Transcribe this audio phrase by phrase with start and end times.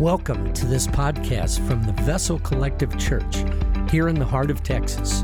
[0.00, 3.44] Welcome to this podcast from the Vessel Collective Church
[3.90, 5.22] here in the heart of Texas.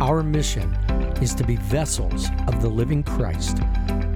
[0.00, 0.72] Our mission
[1.20, 3.58] is to be vessels of the living Christ,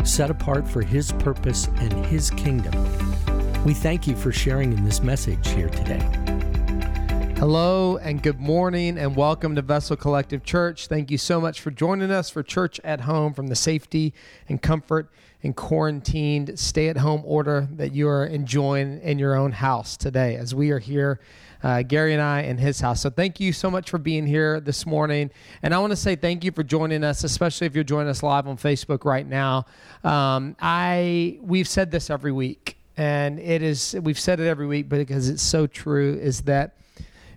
[0.02, 2.72] set apart for His purpose and His kingdom.
[3.66, 6.00] We thank you for sharing in this message here today.
[7.46, 10.86] Hello and good morning, and welcome to Vessel Collective Church.
[10.86, 14.14] Thank you so much for joining us for Church at Home from the safety
[14.48, 15.10] and comfort
[15.42, 20.36] and quarantined stay at home order that you are enjoying in your own house today
[20.36, 21.20] as we are here.
[21.62, 23.02] Uh, Gary and I in his house.
[23.02, 25.30] So thank you so much for being here this morning.
[25.62, 28.22] And I want to say thank you for joining us, especially if you're joining us
[28.22, 29.66] live on Facebook right now.
[30.02, 34.88] Um, I we've said this every week, and it is we've said it every week,
[34.88, 36.78] because it's so true, is that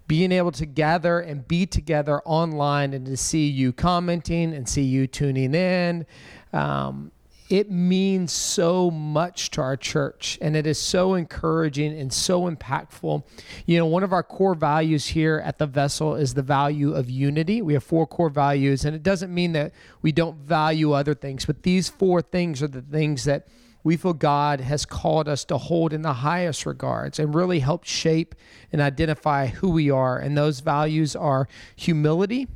[0.07, 4.83] being able to gather and be together online and to see you commenting and see
[4.83, 6.05] you tuning in.
[6.53, 7.11] Um,
[7.49, 13.23] it means so much to our church and it is so encouraging and so impactful.
[13.65, 17.09] You know, one of our core values here at the vessel is the value of
[17.09, 17.61] unity.
[17.61, 19.71] We have four core values, and it doesn't mean that
[20.01, 23.47] we don't value other things, but these four things are the things that
[23.87, 27.85] we feel God has called us to hold in the highest regards and really help
[27.85, 28.35] shape
[28.73, 30.19] and identify who we are.
[30.19, 32.49] And those values are humility,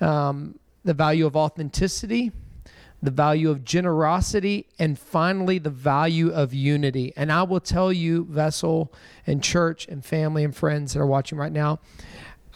[0.00, 2.30] um, the value of authenticity,
[3.02, 7.12] the value of generosity, and finally, the value of unity.
[7.16, 8.92] And I will tell you, Vessel
[9.26, 11.80] and church and family and friends that are watching right now,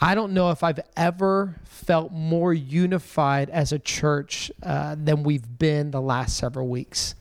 [0.00, 5.58] I don't know if I've ever felt more unified as a church uh, than we've
[5.58, 7.16] been the last several weeks.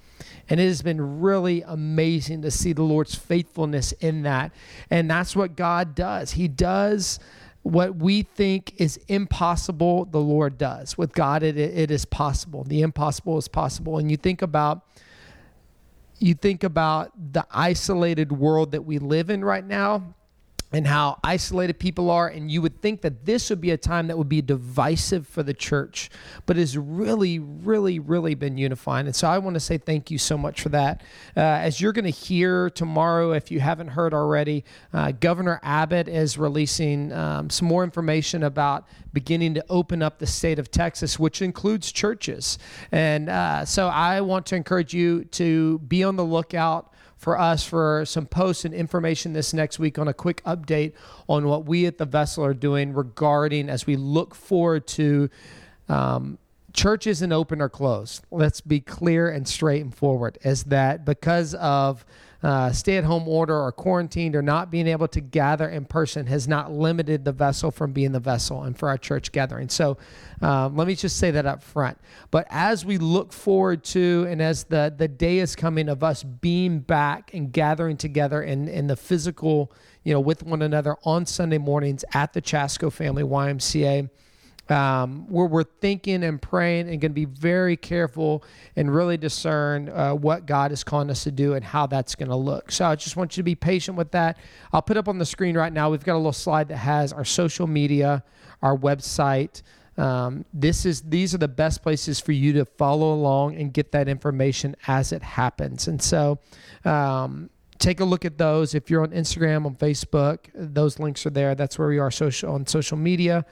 [0.50, 4.52] And it has been really amazing to see the Lord's faithfulness in that.
[4.90, 6.32] And that's what God does.
[6.32, 7.20] He does
[7.64, 10.98] what we think is impossible, the Lord does.
[10.98, 12.66] With God, it, it is possible.
[12.66, 13.98] The impossible is possible.
[13.98, 14.86] And you think about
[16.20, 20.14] you think about the isolated world that we live in right now
[20.74, 22.28] and how isolated people are.
[22.28, 25.44] And you would think that this would be a time that would be divisive for
[25.44, 26.10] the church,
[26.48, 29.06] but has really, really, really been unifying.
[29.06, 31.02] And so I want to say thank you so much for that.
[31.38, 36.08] Uh, as you're going to hear tomorrow, if you haven't heard already, uh, Governor Abbott
[36.08, 41.20] is releasing um, some more information about beginning to open up the state of Texas,
[41.20, 42.58] which includes churches.
[42.92, 46.93] And uh, so I want to encourage you to be on the lookout
[47.24, 50.92] for us for some posts and information this next week on a quick update
[51.28, 55.30] on what we at the Vessel are doing regarding as we look forward to
[55.88, 56.38] um,
[56.74, 58.26] church isn't open or closed.
[58.30, 60.38] Let's be clear and straight and forward.
[60.44, 62.06] Is that because of
[62.44, 66.28] uh, stay at home order or quarantined or not being able to gather in person
[66.28, 69.70] has not limited the vessel from being the vessel and for our church gathering.
[69.70, 69.98] So
[70.42, 71.98] um, let me just say that up front.
[72.32, 76.24] But as we look forward to and as the, the day is coming of us
[76.24, 79.72] being back and gathering together in, in the physical,
[80.04, 84.10] you know, with one another on Sunday mornings at the Chasco Family YMCA
[84.70, 88.44] um, where we're thinking and praying and going to be very careful
[88.76, 92.30] and really discern uh, what God is calling us to do and how that's going
[92.30, 92.72] to look.
[92.72, 94.38] So I just want you to be patient with that.
[94.72, 95.90] I'll put up on the screen right now.
[95.90, 98.24] We've got a little slide that has our social media,
[98.62, 99.64] our website.
[99.98, 103.92] Um, this is these are the best places for you to follow along and get
[103.92, 105.88] that information as it happens.
[105.88, 106.40] And so.
[106.86, 107.50] Um,
[107.80, 111.54] take a look at those if you're on instagram on facebook those links are there
[111.54, 113.44] that's where we are social on social media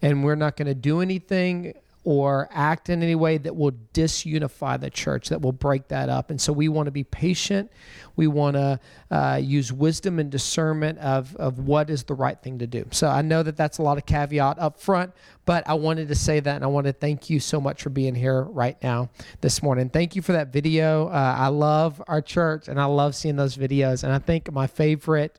[0.02, 4.80] And we're not going to do anything or act in any way that will disunify
[4.80, 6.30] the church, that will break that up.
[6.30, 7.70] And so we want to be patient.
[8.16, 8.80] We want to
[9.10, 12.86] uh, use wisdom and discernment of, of what is the right thing to do.
[12.90, 15.12] So I know that that's a lot of caveat up front,
[15.44, 17.90] but I wanted to say that and I want to thank you so much for
[17.90, 19.10] being here right now
[19.42, 19.90] this morning.
[19.90, 21.08] Thank you for that video.
[21.08, 24.04] Uh, I love our church and I love seeing those videos.
[24.04, 25.38] And I think my favorite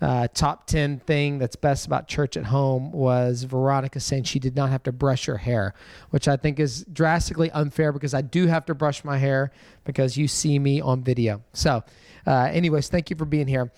[0.00, 4.54] uh, top 10 thing that's best about church at home was Veronica saying she did
[4.54, 5.74] not have to brush her hair,
[6.10, 9.52] which I think is drastically unfair because I do have to brush my hair
[9.84, 11.42] because you see me on video.
[11.54, 11.82] So,
[12.26, 13.72] uh, anyways, thank you for being here.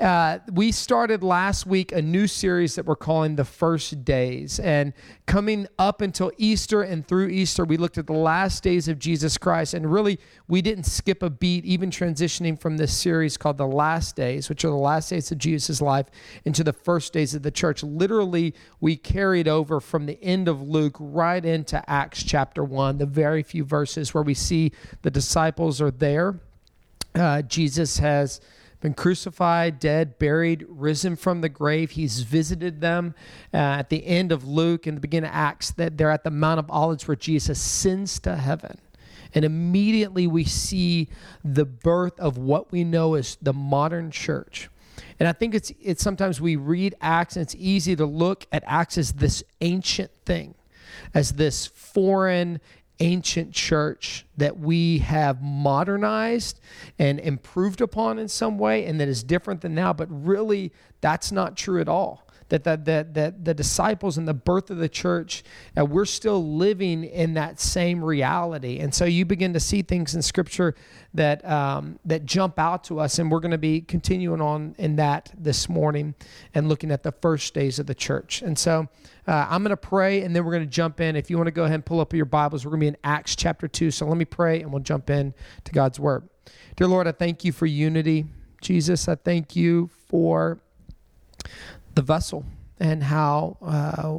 [0.00, 4.58] Uh, we started last week a new series that we're calling the first days.
[4.58, 4.94] And
[5.26, 9.36] coming up until easter and through easter we looked at the last days of jesus
[9.36, 9.74] christ.
[9.74, 10.18] And really
[10.48, 14.64] we didn't skip a beat even transitioning from this series called the last days which
[14.64, 16.06] are the last days of jesus' life
[16.46, 17.82] into the first days of the church.
[17.82, 23.04] Literally we carried over from the end of luke right into acts chapter 1 the
[23.04, 26.40] very few verses where we see the disciples are there.
[27.14, 28.40] Uh, Jesus has
[28.80, 31.92] been crucified, dead, buried, risen from the grave.
[31.92, 33.14] He's visited them
[33.52, 36.30] uh, at the end of Luke and the beginning of Acts that they're at the
[36.30, 38.78] Mount of Olives where Jesus ascends to heaven.
[39.34, 41.08] And immediately we see
[41.44, 44.68] the birth of what we know as the modern church.
[45.18, 48.64] And I think it's it's sometimes we read Acts and it's easy to look at
[48.66, 50.54] Acts as this ancient thing,
[51.14, 52.60] as this foreign
[53.00, 56.60] ancient church that we have modernized
[56.98, 61.32] and improved upon in some way and that is different than now but really that's
[61.32, 64.88] not true at all that the, that, that the disciples and the birth of the
[64.88, 65.42] church,
[65.78, 68.78] uh, we're still living in that same reality.
[68.78, 70.74] And so you begin to see things in Scripture
[71.14, 74.96] that um, that jump out to us, and we're going to be continuing on in
[74.96, 76.14] that this morning
[76.54, 78.42] and looking at the first days of the church.
[78.42, 78.88] And so
[79.26, 81.16] uh, I'm going to pray, and then we're going to jump in.
[81.16, 82.88] If you want to go ahead and pull up your Bibles, we're going to be
[82.88, 83.90] in Acts chapter two.
[83.90, 86.28] So let me pray, and we'll jump in to God's word.
[86.76, 88.26] Dear Lord, I thank you for unity.
[88.60, 90.60] Jesus, I thank you for
[91.94, 92.44] the vessel
[92.78, 94.18] and how, uh,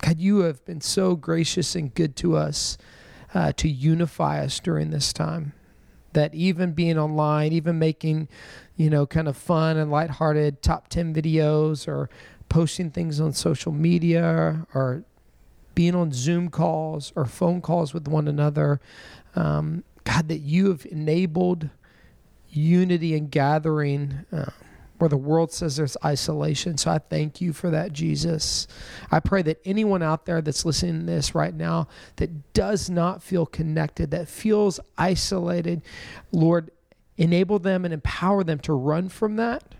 [0.00, 2.78] God, you have been so gracious and good to us
[3.34, 5.52] uh, to unify us during this time.
[6.12, 8.28] That even being online, even making,
[8.76, 12.10] you know, kind of fun and lighthearted top 10 videos or
[12.48, 15.04] posting things on social media or
[15.74, 18.80] being on Zoom calls or phone calls with one another,
[19.36, 21.70] um, God, that you have enabled
[22.48, 24.24] unity and gathering.
[24.32, 24.50] Uh,
[25.00, 26.76] where the world says there's isolation.
[26.76, 28.66] So I thank you for that, Jesus.
[29.10, 33.22] I pray that anyone out there that's listening to this right now that does not
[33.22, 35.82] feel connected, that feels isolated,
[36.32, 36.70] Lord,
[37.16, 39.74] enable them and empower them to run from that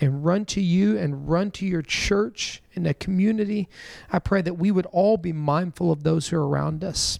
[0.00, 3.68] and run to you and run to your church and the community.
[4.12, 7.18] I pray that we would all be mindful of those who are around us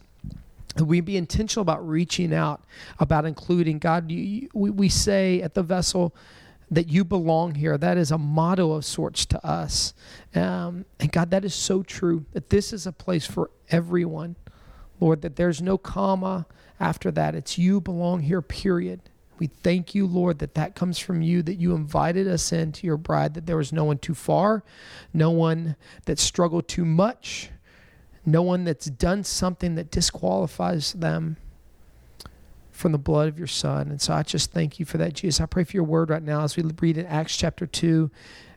[0.80, 2.62] we be intentional about reaching out,
[2.98, 4.10] about including God.
[4.10, 6.14] You, we, we say at the vessel,
[6.70, 7.78] that you belong here.
[7.78, 9.94] That is a motto of sorts to us.
[10.34, 14.36] Um, and God, that is so true that this is a place for everyone,
[15.00, 16.46] Lord, that there's no comma
[16.78, 17.34] after that.
[17.34, 19.00] It's you belong here, period.
[19.38, 22.96] We thank you, Lord, that that comes from you, that you invited us into your
[22.96, 24.64] bride, that there was no one too far,
[25.14, 25.76] no one
[26.06, 27.50] that struggled too much,
[28.26, 31.36] no one that's done something that disqualifies them
[32.78, 33.88] from the blood of your son.
[33.88, 35.40] And so I just thank you for that, Jesus.
[35.40, 38.10] I pray for your word right now as we read in Acts chapter 2.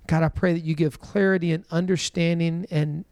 [0.07, 3.03] God, I pray that you give clarity and understanding and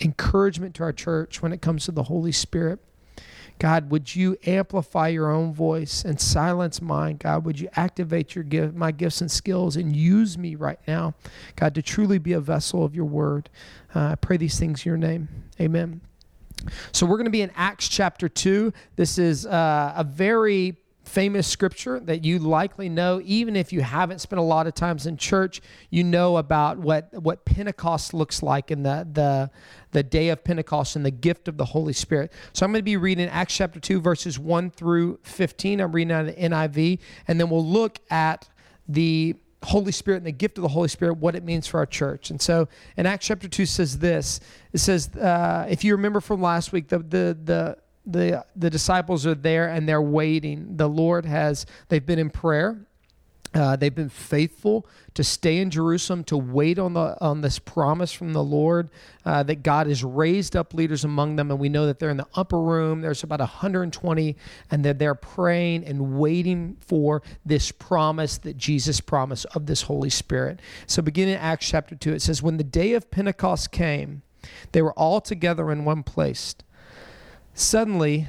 [0.00, 2.78] encouragement to our church when it comes to the Holy Spirit.
[3.58, 7.16] God, would you amplify your own voice and silence mine?
[7.16, 11.14] God, would you activate your gift, my gifts and skills and use me right now,
[11.56, 13.48] God, to truly be a vessel of your word.
[13.94, 15.28] Uh, I pray these things in your name.
[15.58, 16.02] Amen.
[16.92, 18.72] So we're going to be in Acts chapter 2.
[18.96, 20.76] This is uh, a very
[21.06, 23.20] famous scripture that you likely know.
[23.24, 27.12] Even if you haven't spent a lot of times in church you know about what
[27.14, 29.50] what pentecost looks like in the the
[29.92, 32.32] the day of pentecost and the gift of the holy spirit.
[32.52, 36.12] So i'm going to be reading acts chapter 2 verses 1 through 15 i'm reading
[36.12, 36.98] out of the niv
[37.28, 38.48] and then we'll look at
[38.88, 41.86] the Holy Spirit and the gift of the Holy Spirit, what it means for our
[41.86, 42.30] church.
[42.30, 44.40] And so in Acts chapter 2 says this
[44.72, 49.26] it says, uh, if you remember from last week, the, the, the, the, the disciples
[49.26, 50.76] are there and they're waiting.
[50.76, 52.86] The Lord has, they've been in prayer
[53.56, 58.12] uh, they've been faithful to stay in Jerusalem to wait on the on this promise
[58.12, 58.90] from the Lord
[59.24, 62.18] uh, that God has raised up leaders among them, and we know that they're in
[62.18, 63.00] the upper room.
[63.00, 64.36] There's about 120,
[64.70, 70.60] and they're praying and waiting for this promise that Jesus promised of this Holy Spirit.
[70.86, 74.20] So, beginning in Acts chapter two, it says, "When the day of Pentecost came,
[74.72, 76.54] they were all together in one place.
[77.54, 78.28] Suddenly."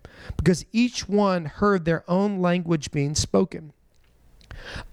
[0.37, 3.73] because each one heard their own language being spoken.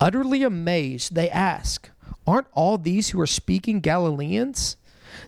[0.01, 1.91] Utterly amazed, they ask,
[2.27, 4.77] Aren't all these who are speaking Galileans?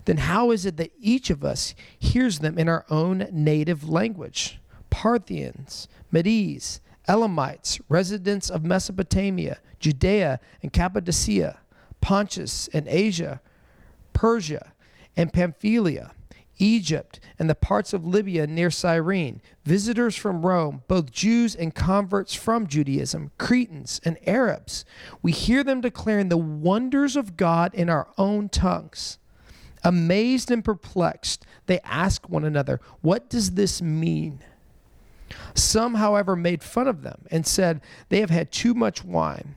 [0.05, 4.59] Then how is it that each of us hears them in our own native language?
[4.89, 11.59] Parthians, Medes, Elamites, residents of Mesopotamia, Judea and Cappadocia,
[11.99, 13.41] Pontus and Asia,
[14.13, 14.73] Persia
[15.17, 16.11] and Pamphylia
[16.61, 22.35] Egypt, and the parts of Libya near Cyrene, visitors from Rome, both Jews and converts
[22.35, 24.85] from Judaism, Cretans and Arabs.
[25.23, 29.17] We hear them declaring the wonders of God in our own tongues.
[29.83, 34.43] Amazed and perplexed, they ask one another, What does this mean?
[35.55, 39.55] Some, however, made fun of them and said, They have had too much wine.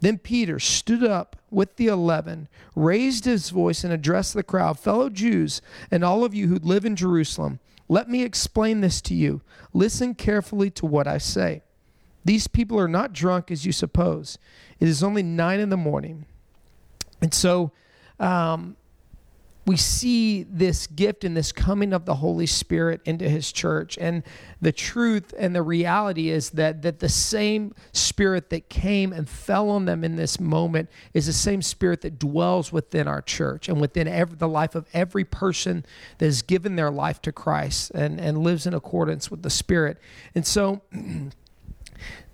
[0.00, 5.10] Then Peter stood up with the eleven, raised his voice, and addressed the crowd Fellow
[5.10, 9.42] Jews, and all of you who live in Jerusalem, let me explain this to you.
[9.72, 11.62] Listen carefully to what I say.
[12.24, 14.38] These people are not drunk as you suppose.
[14.78, 16.26] It is only nine in the morning.
[17.20, 17.72] And so,
[18.18, 18.76] um,
[19.66, 23.98] we see this gift and this coming of the Holy Spirit into his church.
[23.98, 24.22] And
[24.60, 29.70] the truth and the reality is that, that the same spirit that came and fell
[29.70, 33.80] on them in this moment is the same spirit that dwells within our church and
[33.80, 35.84] within every, the life of every person
[36.18, 39.98] that has given their life to Christ and, and lives in accordance with the Spirit.
[40.34, 40.80] And so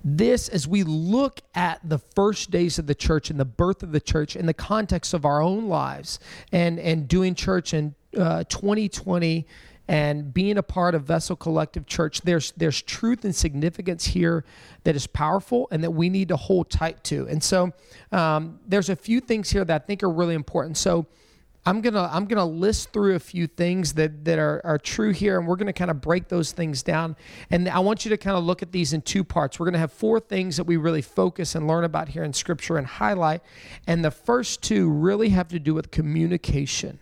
[0.09, 3.91] this as we look at the first days of the church and the birth of
[3.91, 6.21] the church in the context of our own lives
[6.53, 9.45] and and doing church in uh, 2020
[9.89, 14.45] and being a part of Vessel Collective Church, there's there's truth and significance here
[14.85, 17.27] that is powerful and that we need to hold tight to.
[17.29, 17.73] And so
[18.13, 20.77] um, there's a few things here that I think are really important.
[20.77, 21.07] So
[21.66, 25.37] I'm gonna I'm gonna list through a few things that that are, are true here,
[25.37, 27.16] and we're gonna kind of break those things down.
[27.50, 29.58] And I want you to kind of look at these in two parts.
[29.58, 32.78] We're gonna have four things that we really focus and learn about here in Scripture
[32.78, 33.42] and highlight.
[33.88, 37.00] And the first two really have to do with communication.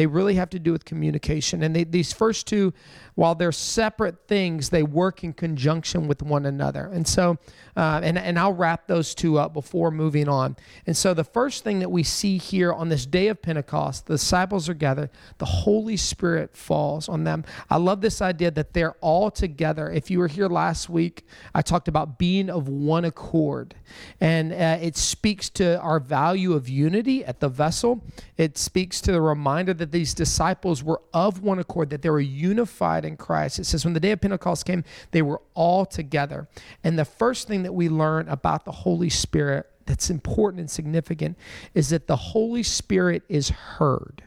[0.00, 1.62] They really have to do with communication.
[1.62, 2.72] And they, these first two,
[3.16, 6.86] while they're separate things, they work in conjunction with one another.
[6.86, 7.36] And so,
[7.76, 10.56] uh, and, and I'll wrap those two up before moving on.
[10.86, 14.14] And so, the first thing that we see here on this day of Pentecost, the
[14.14, 17.44] disciples are gathered, the Holy Spirit falls on them.
[17.68, 19.90] I love this idea that they're all together.
[19.90, 23.74] If you were here last week, I talked about being of one accord.
[24.18, 28.02] And uh, it speaks to our value of unity at the vessel,
[28.38, 32.20] it speaks to the reminder that these disciples were of one accord, that they were
[32.20, 33.58] unified in Christ.
[33.58, 36.48] It says, when the day of Pentecost came, they were all together.
[36.84, 41.36] And the first thing that we learn about the Holy Spirit that's important and significant
[41.74, 44.22] is that the Holy Spirit is heard.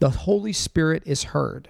[0.00, 1.68] The Holy Spirit is heard.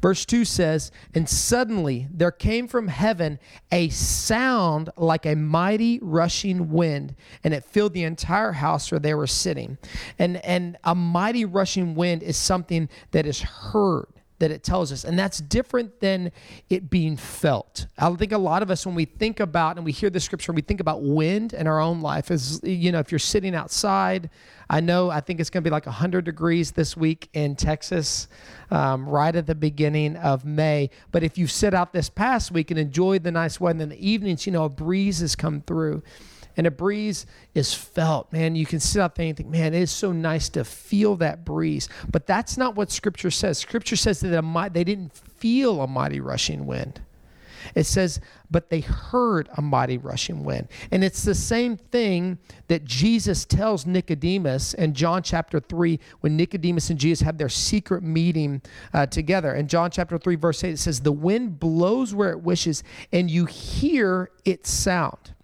[0.00, 3.38] Verse 2 says, And suddenly there came from heaven
[3.70, 9.14] a sound like a mighty rushing wind, and it filled the entire house where they
[9.14, 9.78] were sitting.
[10.18, 14.06] And, and a mighty rushing wind is something that is heard
[14.38, 15.04] that it tells us.
[15.04, 16.32] And that's different than
[16.70, 17.86] it being felt.
[17.98, 20.52] I think a lot of us, when we think about and we hear the scripture,
[20.52, 22.30] we think about wind in our own life.
[22.30, 24.30] As you know, if you're sitting outside,
[24.70, 28.28] I know I think it's going to be like 100 degrees this week in Texas,
[28.70, 30.90] um, right at the beginning of May.
[31.10, 34.08] But if you sit out this past week and enjoyed the nice weather in the
[34.08, 36.02] evenings, you know, a breeze has come through
[36.58, 37.24] and a breeze
[37.54, 38.32] is felt.
[38.32, 41.14] Man, you can sit out there and think, man, it is so nice to feel
[41.16, 41.88] that breeze.
[42.10, 43.58] But that's not what Scripture says.
[43.58, 47.00] Scripture says that they didn't feel a mighty rushing wind.
[47.74, 50.68] It says, but they heard a mighty rushing wind.
[50.90, 56.90] And it's the same thing that Jesus tells Nicodemus in John chapter 3 when Nicodemus
[56.90, 58.62] and Jesus have their secret meeting
[58.92, 59.54] uh, together.
[59.54, 63.30] In John chapter 3, verse 8, it says, The wind blows where it wishes, and
[63.30, 65.34] you hear its sound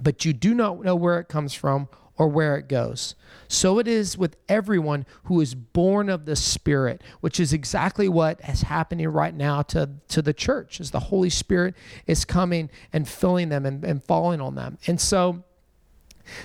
[0.00, 1.88] but you do not know where it comes from
[2.18, 3.14] or where it goes.
[3.48, 8.40] So it is with everyone who is born of the Spirit, which is exactly what
[8.48, 11.74] is happening right now to, to the church, as the Holy Spirit
[12.06, 14.78] is coming and filling them and, and falling on them.
[14.86, 15.44] And so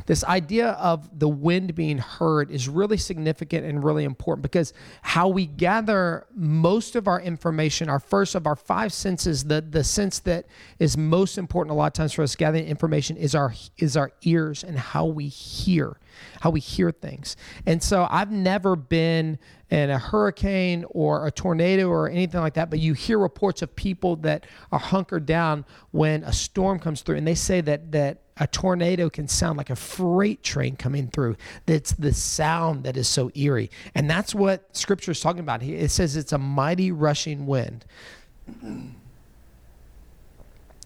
[0.06, 5.28] this idea of the wind being heard is really significant and really important because how
[5.28, 10.20] we gather most of our information, our first of our five senses, the, the sense
[10.20, 10.46] that
[10.80, 14.12] is most important a lot of times for us gathering information is our is our
[14.24, 15.98] ears and how we hear,
[16.42, 17.36] how we hear things.
[17.66, 19.40] And so I've never been
[19.70, 23.74] in a hurricane or a tornado or anything like that, but you hear reports of
[23.76, 28.22] people that are hunkered down when a storm comes through, and they say that that
[28.38, 31.38] a tornado can sound like a freight train coming through.
[31.68, 33.70] That's the sound that is so eerie.
[33.94, 35.78] And that's what scripture is talking about here.
[35.78, 37.86] It says it's a mighty rushing wind.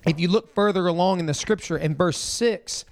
[0.05, 2.85] If you look further along in the scripture, in verse 6,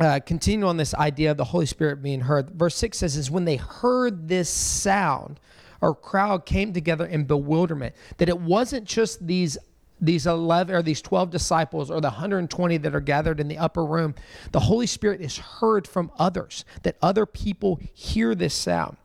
[0.00, 2.50] uh, continue on this idea of the Holy Spirit being heard.
[2.50, 5.38] Verse 6 says, is when they heard this sound,
[5.82, 7.94] our crowd came together in bewilderment.
[8.16, 9.58] That it wasn't just these
[10.02, 13.84] these 11 or these 12 disciples or the 120 that are gathered in the upper
[13.84, 14.14] room,
[14.50, 18.96] the Holy Spirit is heard from others, that other people hear this sound.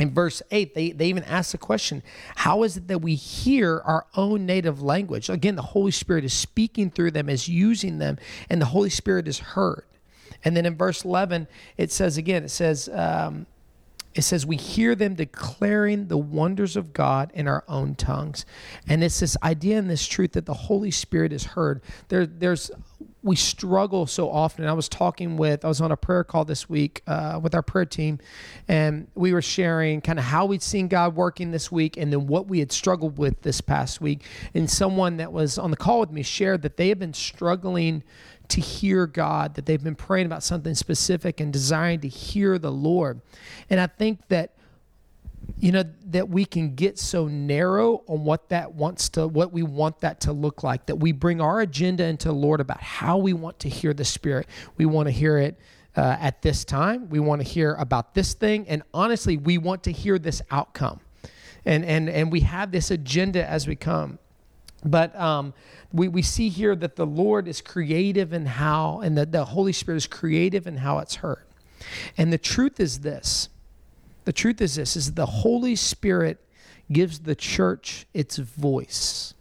[0.00, 2.02] in verse 8 they, they even ask the question
[2.34, 6.34] how is it that we hear our own native language again the holy spirit is
[6.34, 8.18] speaking through them is using them
[8.50, 9.84] and the holy spirit is heard
[10.44, 13.46] and then in verse 11 it says again it says um,
[14.16, 18.46] it says we hear them declaring the wonders of God in our own tongues.
[18.88, 21.82] And it's this idea and this truth that the Holy Spirit is heard.
[22.08, 22.70] There, there's
[23.26, 24.64] we struggle so often.
[24.66, 27.62] I was talking with, I was on a prayer call this week uh, with our
[27.62, 28.20] prayer team,
[28.68, 32.28] and we were sharing kind of how we'd seen God working this week and then
[32.28, 34.22] what we had struggled with this past week.
[34.54, 38.04] And someone that was on the call with me shared that they had been struggling
[38.50, 42.72] to hear God, that they've been praying about something specific and desiring to hear the
[42.72, 43.20] Lord.
[43.70, 44.52] And I think that
[45.58, 49.62] you know that we can get so narrow on what that wants to what we
[49.62, 53.16] want that to look like that we bring our agenda into the lord about how
[53.16, 54.46] we want to hear the spirit.
[54.76, 55.58] We want to hear it
[55.96, 57.08] uh, at this time.
[57.08, 58.68] We want to hear about this thing.
[58.68, 61.00] And honestly we want to hear this outcome.
[61.64, 64.18] And and and we have this agenda as we come
[64.84, 65.54] but um,
[65.92, 69.72] we, we see here that the Lord is creative in how, and that the Holy
[69.72, 71.44] Spirit is creative in how it's heard.
[72.16, 73.48] And the truth is this
[74.24, 76.38] the truth is this is the Holy Spirit
[76.90, 79.34] gives the church its voice.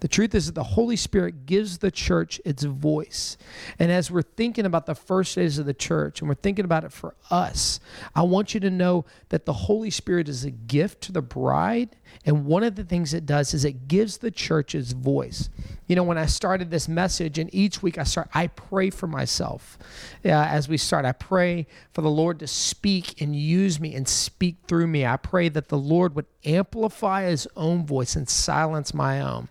[0.00, 3.38] The truth is that the Holy Spirit gives the church its voice.
[3.78, 6.84] And as we're thinking about the first days of the church and we're thinking about
[6.84, 7.80] it for us,
[8.14, 11.96] I want you to know that the Holy Spirit is a gift to the bride.
[12.24, 15.48] And one of the things it does is it gives the church its voice.
[15.86, 19.06] You know, when I started this message, and each week I start, I pray for
[19.06, 19.78] myself
[20.24, 21.04] uh, as we start.
[21.04, 25.06] I pray for the Lord to speak and use me and speak through me.
[25.06, 29.48] I pray that the Lord would amplify his own voice and silence my own.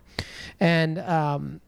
[0.60, 1.60] And um,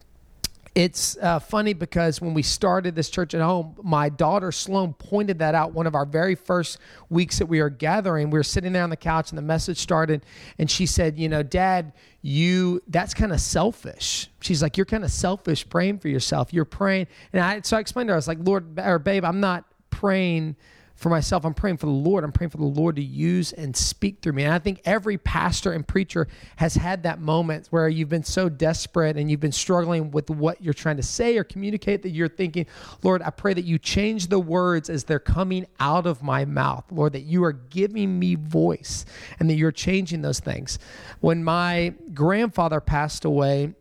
[0.78, 5.40] it's uh, funny because when we started this church at home, my daughter Sloan pointed
[5.40, 6.78] that out one of our very first
[7.10, 8.30] weeks that we were gathering.
[8.30, 10.24] We were sitting there on the couch and the message started,
[10.56, 14.30] and she said, You know, Dad, you that's kind of selfish.
[14.40, 16.52] She's like, You're kind of selfish praying for yourself.
[16.52, 17.08] You're praying.
[17.32, 19.64] And I so I explained to her, I was like, Lord or babe, I'm not
[19.90, 20.54] praying
[20.98, 21.44] for myself.
[21.44, 22.24] I'm praying for the Lord.
[22.24, 24.42] I'm praying for the Lord to use and speak through me.
[24.42, 28.48] And I think every pastor and preacher has had that moment where you've been so
[28.48, 32.28] desperate and you've been struggling with what you're trying to say or communicate that you're
[32.28, 32.66] thinking,
[33.04, 36.84] Lord, I pray that you change the words as they're coming out of my mouth.
[36.90, 39.06] Lord, that you are giving me voice
[39.38, 40.80] and that you're changing those things.
[41.20, 43.72] When my grandfather passed away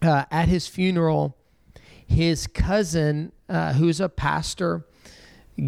[0.00, 1.36] uh, at his funeral,
[2.06, 4.86] his cousin, uh, who's a pastor,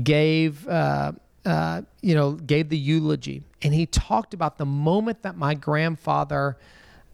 [0.03, 1.12] gave uh,
[1.44, 6.57] uh, you know gave the eulogy, and he talked about the moment that my grandfather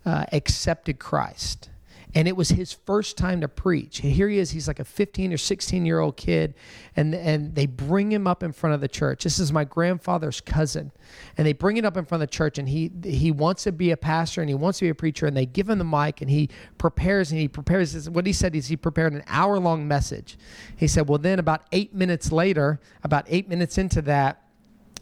[0.04, 1.70] uh, accepted Christ
[2.16, 3.98] and it was his first time to preach.
[3.98, 6.54] Here he is, he's like a 15 or 16 year old kid,
[6.96, 9.24] and, and they bring him up in front of the church.
[9.24, 10.92] This is my grandfather's cousin,
[11.36, 13.72] and they bring it up in front of the church, and he he wants to
[13.72, 15.84] be a pastor and he wants to be a preacher, and they give him the
[15.84, 16.48] mic, and he
[16.78, 18.08] prepares and he prepares this.
[18.08, 20.38] What he said is he prepared an hour long message.
[20.74, 24.45] He said, well, then about eight minutes later, about eight minutes into that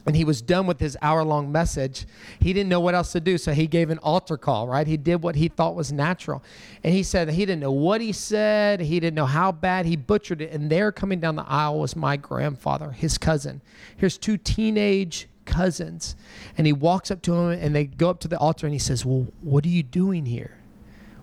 [0.07, 2.07] and he was done with his hour long message.
[2.39, 4.87] He didn't know what else to do, so he gave an altar call, right?
[4.87, 6.43] He did what he thought was natural.
[6.83, 9.97] And he said he didn't know what he said, he didn't know how bad he
[9.97, 10.53] butchered it.
[10.53, 13.63] And there coming down the aisle was my grandfather, his cousin.
[13.97, 16.17] Here's two teenage cousins.
[16.59, 18.79] And he walks up to him and they go up to the altar and he
[18.79, 20.59] says, Well, what are you doing here?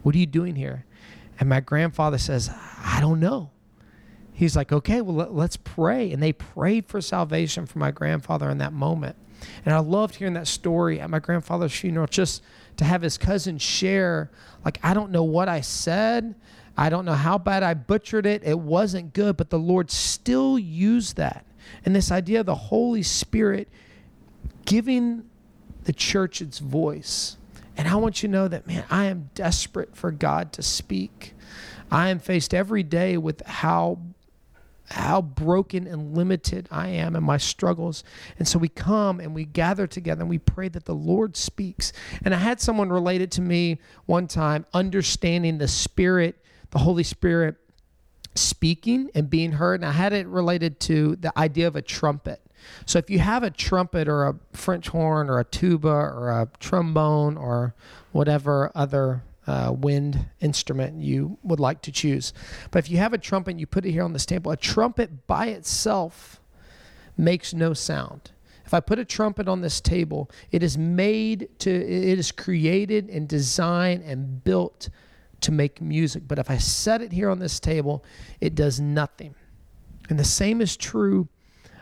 [0.02, 0.86] What are you doing here?
[1.39, 2.50] And my grandfather says,
[2.84, 3.52] I don't know
[4.41, 6.12] he's like, okay, well, let, us pray.
[6.12, 9.15] And they prayed for salvation for my grandfather in that moment.
[9.63, 12.41] And I loved hearing that story at my grandfather's funeral, just
[12.77, 14.32] to have his cousin share,
[14.65, 16.34] like, I don't know what I said.
[16.75, 18.41] I don't know how bad I butchered it.
[18.43, 21.45] It wasn't good, but the Lord still used that.
[21.86, 23.69] And this idea of the Holy Spirit
[24.65, 25.30] giving
[25.84, 27.38] the church its voice.
[27.77, 31.36] And I want you to know that, man, I am desperate for God to speak.
[31.91, 33.99] I am faced every day with how
[34.91, 38.04] how broken and limited I am and my struggles.
[38.38, 41.93] And so we come and we gather together and we pray that the Lord speaks.
[42.23, 47.56] And I had someone related to me one time understanding the Spirit, the Holy Spirit
[48.36, 49.82] speaking and being heard.
[49.82, 52.41] And I had it related to the idea of a trumpet.
[52.86, 56.47] So if you have a trumpet or a French horn or a tuba or a
[56.60, 57.73] trombone or
[58.12, 62.34] whatever other uh, wind instrument you would like to choose.
[62.69, 64.51] But if you have a trumpet, you put it here on this table.
[64.51, 66.39] A trumpet by itself
[67.17, 68.32] makes no sound.
[68.65, 73.10] If I put a trumpet on this table, it is made to, it is created
[73.10, 74.89] and designed and built
[75.41, 76.23] to make music.
[76.27, 78.06] But if I set it here on this table,
[78.39, 79.36] it does nothing.
[80.10, 81.27] And the same is true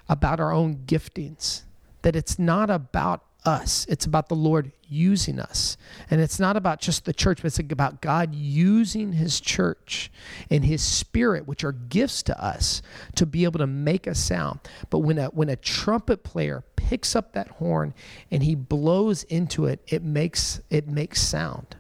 [0.08, 1.64] about our own giftings.
[2.02, 5.76] that it's not about us, it's about the Lord using us.
[6.10, 10.12] And it's not about just the church, but it's about God using his church
[10.50, 12.82] and his spirit, which are gifts to us,
[13.16, 14.60] to be able to make a sound.
[14.90, 17.94] But when a when a trumpet player picks up that horn
[18.30, 21.76] and he blows into it, it makes it makes sound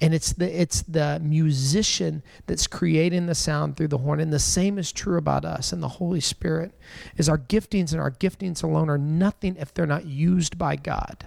[0.00, 4.20] and it's the it's the musician that's creating the sound through the horn.
[4.20, 5.72] And the same is true about us.
[5.72, 6.72] And the holy spirit
[7.16, 11.26] is our giftings and our giftings alone are nothing if they're not used by god.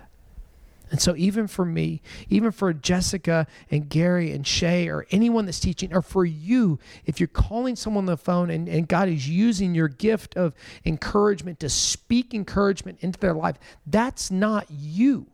[0.91, 5.59] And so even for me even for jessica and gary and shay or anyone that's
[5.59, 9.29] teaching or for you if you're calling someone on the phone and, and god is
[9.29, 10.55] using your gift of
[10.85, 15.27] encouragement to speak encouragement into their life that's not you.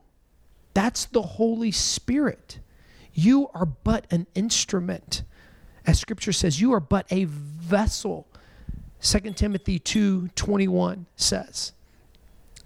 [0.74, 2.60] That's the holy spirit
[3.16, 5.24] you are but an instrument.
[5.88, 8.28] As scripture says, you are but a vessel.
[9.02, 11.74] 2 Timothy 2 21 says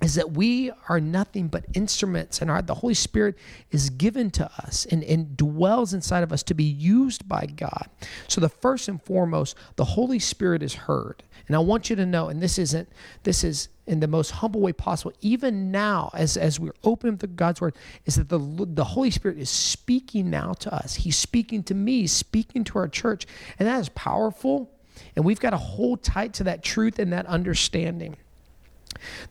[0.01, 3.35] is that we are nothing but instruments and our, the holy spirit
[3.71, 7.89] is given to us and, and dwells inside of us to be used by god
[8.27, 12.05] so the first and foremost the holy spirit is heard and i want you to
[12.05, 12.88] know and this isn't
[13.23, 17.28] this is in the most humble way possible even now as, as we're open to
[17.28, 17.75] god's word
[18.06, 20.95] is that the, the holy spirit is speaking now to us.
[20.95, 23.25] He's speaking to me speaking to our church
[23.58, 24.71] and that is powerful.
[25.15, 28.17] And we've got to hold tight to that truth and that understanding.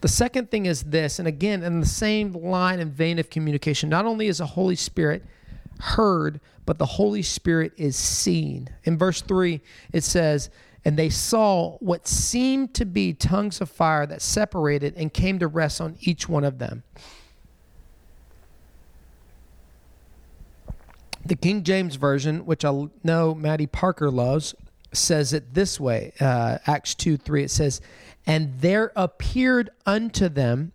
[0.01, 3.89] The second thing is this, and again, in the same line and vein of communication,
[3.89, 5.23] not only is the Holy Spirit
[5.81, 8.69] heard, but the Holy Spirit is seen.
[8.85, 9.61] In verse 3,
[9.93, 10.49] it says,
[10.89, 15.47] And they saw what seemed to be tongues of fire that separated and came to
[15.47, 16.83] rest on each one of them.
[21.27, 24.55] The King James Version, which I know Maddie Parker loves,
[24.91, 27.43] says it this way uh, Acts 2 3.
[27.45, 27.83] It says,
[28.27, 30.73] And there appeared unto them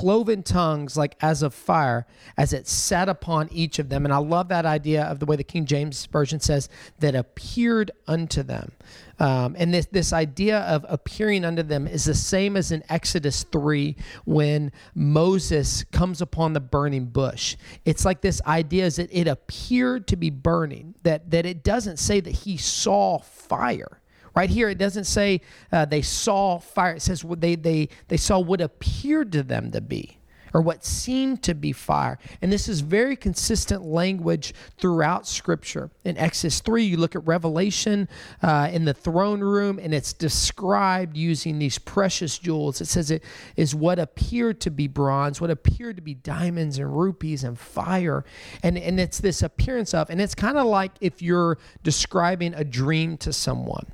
[0.00, 2.06] cloven tongues like as of fire
[2.38, 4.06] as it sat upon each of them.
[4.06, 7.90] And i love that idea of the way the king james version says that appeared
[8.08, 8.72] unto them.
[9.18, 13.44] Um, and this, this idea of appearing unto them is the same as in exodus
[13.52, 17.58] 3 when moses comes upon the burning bush.
[17.84, 21.98] It's like this idea is that it appeared to be burning that, that it doesn't
[21.98, 23.99] say that he saw fire
[24.34, 25.40] Right here, it doesn't say
[25.72, 26.94] uh, they saw fire.
[26.94, 30.20] It says they, they, they saw what appeared to them to be
[30.52, 32.18] or what seemed to be fire.
[32.42, 35.90] And this is very consistent language throughout Scripture.
[36.04, 38.08] In Exodus 3, you look at Revelation
[38.42, 42.80] uh, in the throne room, and it's described using these precious jewels.
[42.80, 43.24] It says it
[43.56, 48.24] is what appeared to be bronze, what appeared to be diamonds and rupees and fire.
[48.62, 52.64] And, and it's this appearance of, and it's kind of like if you're describing a
[52.64, 53.86] dream to someone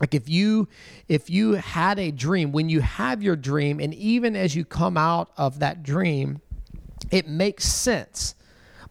[0.00, 0.68] like if you
[1.08, 4.96] if you had a dream when you have your dream and even as you come
[4.96, 6.40] out of that dream
[7.10, 8.34] it makes sense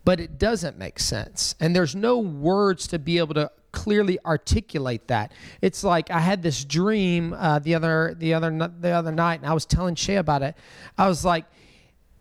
[0.09, 1.55] but it doesn't make sense.
[1.59, 5.31] And there's no words to be able to clearly articulate that.
[5.61, 9.45] It's like i had this dream uh, the other the other the other night and
[9.47, 10.55] i was telling shay about it.
[10.97, 11.45] I was like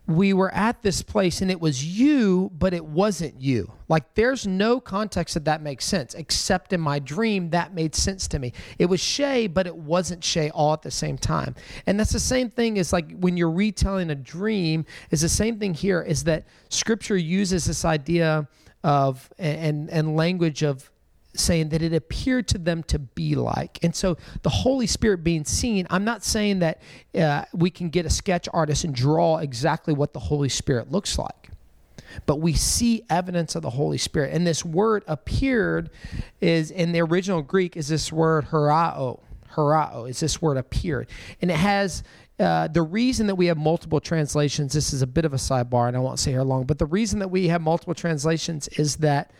[0.08, 3.70] we were at this place and it was you, but it wasn't you.
[3.88, 8.26] Like there's no context that that makes sense, except in my dream that made sense
[8.28, 8.54] to me.
[8.78, 11.54] It was Shay, but it wasn't Shay all at the same time.
[11.86, 15.58] And that's the same thing as like when you're retelling a dream, is the same
[15.58, 18.48] thing here, is that scripture uses this idea
[18.82, 20.90] of and and language of
[21.38, 23.78] saying that it appeared to them to be like.
[23.82, 26.80] And so the Holy Spirit being seen, I'm not saying that
[27.14, 31.18] uh, we can get a sketch artist and draw exactly what the Holy Spirit looks
[31.18, 31.50] like.
[32.26, 34.32] But we see evidence of the Holy Spirit.
[34.32, 35.90] And this word appeared
[36.40, 39.20] is in the original Greek is this word horao.
[39.52, 41.08] Horao is this word appeared.
[41.40, 42.02] And it has
[42.38, 45.88] uh, the reason that we have multiple translations, this is a bit of a sidebar,
[45.88, 48.96] and I won't say here long, but the reason that we have multiple translations is
[48.96, 49.32] that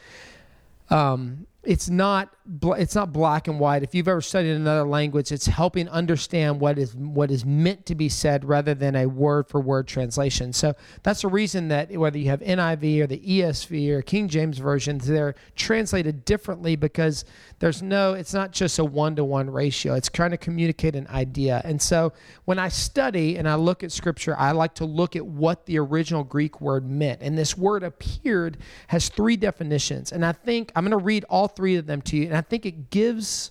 [0.90, 3.82] um, it's not it's not black and white.
[3.82, 7.94] If you've ever studied another language, it's helping understand what is what is meant to
[7.94, 10.54] be said rather than a word for word translation.
[10.54, 14.58] So that's the reason that whether you have NIV or the ESV or King James
[14.58, 17.26] versions, they're translated differently because
[17.58, 19.94] there's no it's not just a one to one ratio.
[19.94, 21.60] It's trying to communicate an idea.
[21.64, 22.14] And so
[22.46, 25.78] when I study and I look at scripture, I like to look at what the
[25.78, 27.20] original Greek word meant.
[27.20, 28.56] And this word appeared
[28.86, 30.12] has three definitions.
[30.12, 32.37] And I think I'm going to read all three of them to you.
[32.38, 33.50] I think it gives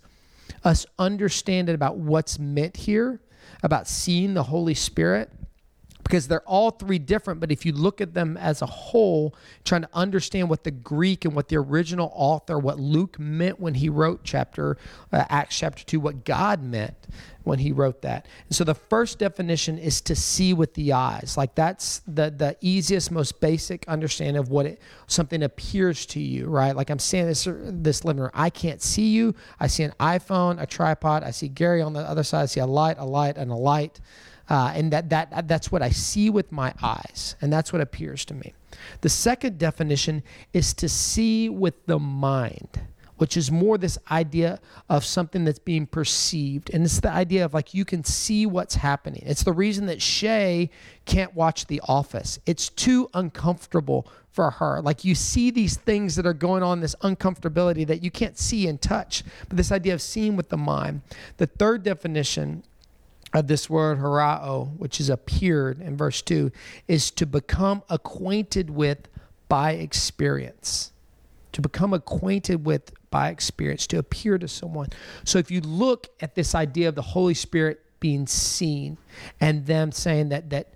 [0.64, 3.20] us understanding about what's meant here,
[3.64, 5.32] about seeing the Holy Spirit.
[6.08, 7.42] Because they're all three different.
[7.42, 11.26] But if you look at them as a whole, trying to understand what the Greek
[11.26, 14.78] and what the original author, what Luke meant when he wrote chapter
[15.12, 16.96] uh, Acts chapter two, what God meant
[17.44, 18.26] when he wrote that.
[18.48, 21.36] And so the first definition is to see with the eyes.
[21.36, 26.48] Like that's the the easiest, most basic understanding of what it something appears to you,
[26.48, 26.74] right?
[26.74, 29.36] Like I'm saying this this room, I can't see you.
[29.60, 31.24] I see an iPhone, a tripod.
[31.24, 32.44] I see Gary on the other side.
[32.44, 34.00] I see a light, a light, and a light.
[34.50, 38.24] Uh, and that, that that's what I see with my eyes, and that's what appears
[38.26, 38.54] to me.
[39.02, 42.82] The second definition is to see with the mind,
[43.18, 46.70] which is more this idea of something that's being perceived.
[46.74, 49.24] And it's the idea of like you can see what's happening.
[49.26, 50.70] It's the reason that Shay
[51.06, 54.82] can't watch The Office, it's too uncomfortable for her.
[54.84, 58.68] Like you see these things that are going on, this uncomfortability that you can't see
[58.68, 61.02] and touch, but this idea of seeing with the mind.
[61.38, 62.64] The third definition
[63.34, 66.52] of this word horao, which is appeared in verse 2,
[66.88, 69.08] is to become acquainted with
[69.50, 70.92] by experience.
[71.54, 74.90] To become acquainted with by experience, to appear to someone.
[75.24, 78.98] So if you look at this idea of the Holy Spirit being seen
[79.40, 80.74] and them saying that that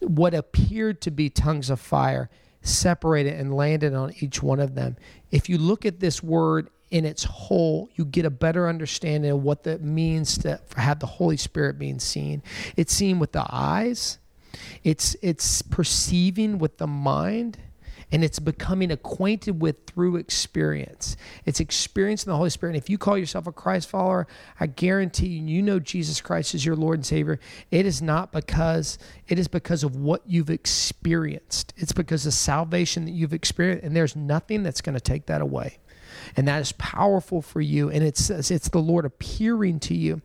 [0.00, 2.30] what appeared to be tongues of fire
[2.62, 4.96] separated and landed on each one of them.
[5.30, 9.42] If you look at this word in its whole, you get a better understanding of
[9.42, 12.42] what that means to have the Holy Spirit being seen.
[12.76, 14.18] It's seen with the eyes,
[14.82, 17.58] it's it's perceiving with the mind,
[18.12, 21.16] and it's becoming acquainted with through experience.
[21.44, 22.74] It's experiencing the Holy Spirit.
[22.74, 24.26] And if you call yourself a Christ follower,
[24.60, 27.40] I guarantee you, you know Jesus Christ is your Lord and Savior.
[27.70, 31.72] It is not because it is because of what you've experienced.
[31.76, 35.40] It's because of salvation that you've experienced, and there's nothing that's going to take that
[35.40, 35.78] away
[36.36, 37.90] and that is powerful for you.
[37.90, 40.22] And it's it's the Lord appearing to you.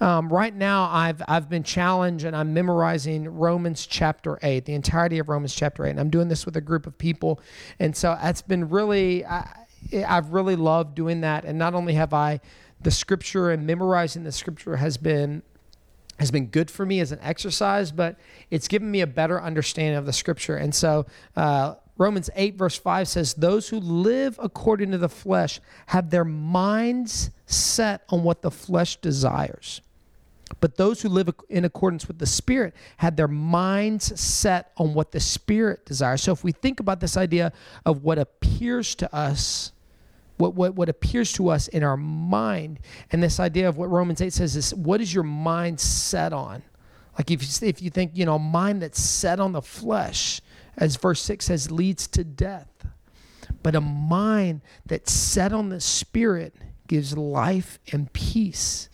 [0.00, 5.18] Um, right now, I've I've been challenged, and I'm memorizing Romans chapter eight, the entirety
[5.18, 7.40] of Romans chapter eight, and I'm doing this with a group of people,
[7.78, 9.24] and so that's been really.
[9.24, 9.64] I,
[10.06, 12.40] I've really loved doing that, and not only have I
[12.80, 15.42] the scripture and memorizing the scripture has been
[16.18, 18.16] has been good for me as an exercise, but
[18.50, 20.56] it's given me a better understanding of the scripture.
[20.56, 21.06] And so,
[21.36, 26.24] uh, Romans 8, verse 5 says, Those who live according to the flesh have their
[26.24, 29.80] minds set on what the flesh desires.
[30.60, 35.12] But those who live in accordance with the Spirit have their minds set on what
[35.12, 36.22] the Spirit desires.
[36.22, 37.52] So if we think about this idea
[37.84, 39.72] of what appears to us,
[40.38, 42.78] what, what, what appears to us in our mind,
[43.10, 46.62] and this idea of what Romans 8 says is, what is your mind set on?
[47.18, 50.40] Like if you, if you think, you know, a mind that's set on the flesh,
[50.78, 52.68] as verse 6 says, leads to death.
[53.62, 56.54] But a mind that's set on the Spirit
[56.86, 58.88] gives life and peace.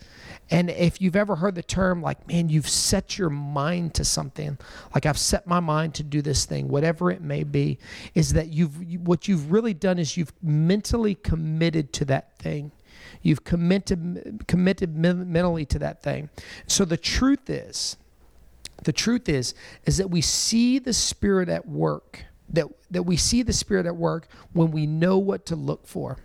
[0.49, 4.57] And if you've ever heard the term, like, man, you've set your mind to something,
[4.93, 7.79] like I've set my mind to do this thing, whatever it may be,
[8.13, 12.71] is that you've, what you've really done is you've mentally committed to that thing.
[13.21, 16.29] You've committed, committed mentally to that thing.
[16.67, 17.97] So the truth is,
[18.83, 19.53] the truth is
[19.85, 23.95] is that we see the spirit at work that that we see the spirit at
[23.95, 26.17] work when we know what to look for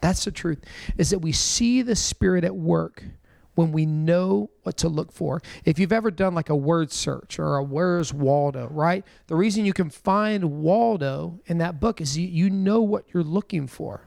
[0.00, 0.64] that's the truth
[0.96, 3.04] is that we see the spirit at work
[3.58, 5.42] when we know what to look for.
[5.64, 9.04] If you've ever done like a word search or a where's Waldo, right?
[9.26, 13.24] The reason you can find Waldo in that book is you, you know what you're
[13.24, 14.02] looking for.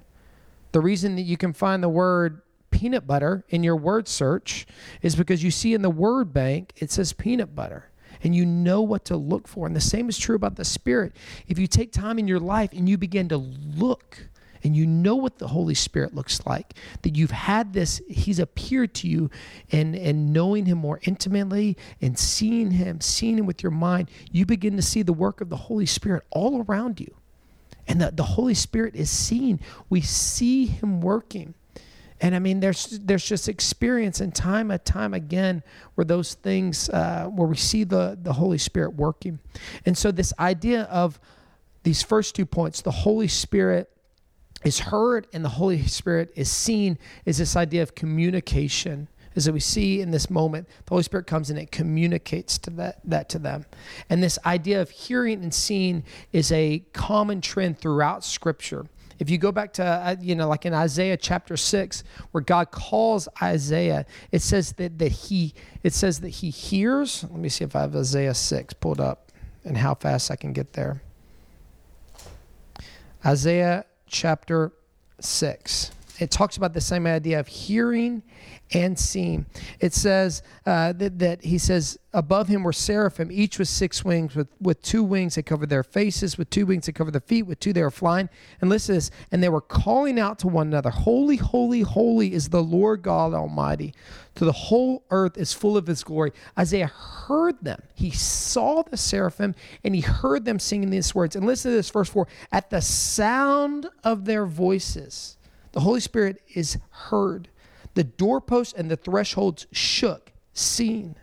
[0.72, 4.66] The reason that you can find the word peanut butter in your word search
[5.02, 7.91] is because you see in the word bank it says peanut butter
[8.24, 9.68] and you know what to look for.
[9.68, 11.14] And the same is true about the Spirit.
[11.48, 14.30] If you take time in your life and you begin to look,
[14.64, 18.94] and you know what the Holy Spirit looks like, that you've had this, He's appeared
[18.96, 19.30] to you,
[19.72, 24.46] and, and knowing Him more intimately and seeing Him, seeing Him with your mind, you
[24.46, 27.16] begin to see the work of the Holy Spirit all around you.
[27.88, 29.60] And the, the Holy Spirit is seen.
[29.90, 31.56] We see Him working.
[32.22, 35.64] And I mean, there's there's just experience and time and time again
[35.96, 39.40] where those things uh, where we see the the Holy Spirit working,
[39.86, 41.20] and so this idea of
[41.84, 43.90] these first two points, the Holy Spirit
[44.64, 49.08] is heard and the Holy Spirit is seen, is this idea of communication.
[49.34, 52.70] Is that we see in this moment, the Holy Spirit comes and it communicates to
[52.72, 53.66] that, that to them.
[54.10, 56.04] And this idea of hearing and seeing
[56.34, 58.88] is a common trend throughout Scripture.
[59.20, 62.72] If you go back to, uh, you know, like in Isaiah chapter 6, where God
[62.72, 67.24] calls Isaiah, it says that, that he, it says that he hears.
[67.24, 69.32] Let me see if I have Isaiah 6 pulled up
[69.64, 71.02] and how fast I can get there.
[73.26, 74.72] Isaiah chapter
[75.20, 75.92] 6.
[76.22, 78.22] It talks about the same idea of hearing
[78.74, 79.48] and seeing.
[79.80, 84.36] It says uh, that, that he says above him were seraphim, each with six wings.
[84.36, 87.48] With, with two wings they covered their faces, with two wings they covered their feet,
[87.48, 88.30] with two they were flying.
[88.62, 92.34] And listen to this, and they were calling out to one another, Holy, holy, holy
[92.34, 93.96] is the Lord God Almighty.
[94.36, 96.34] To the whole earth is full of his glory.
[96.58, 97.82] Isaiah heard them.
[97.96, 101.36] He saw the seraphim and he heard them singing these words.
[101.36, 105.38] And listen to this, verse 4 At the sound of their voices,
[105.72, 107.50] the Holy Spirit is heard.
[107.94, 111.16] The doorposts and the thresholds shook, seen.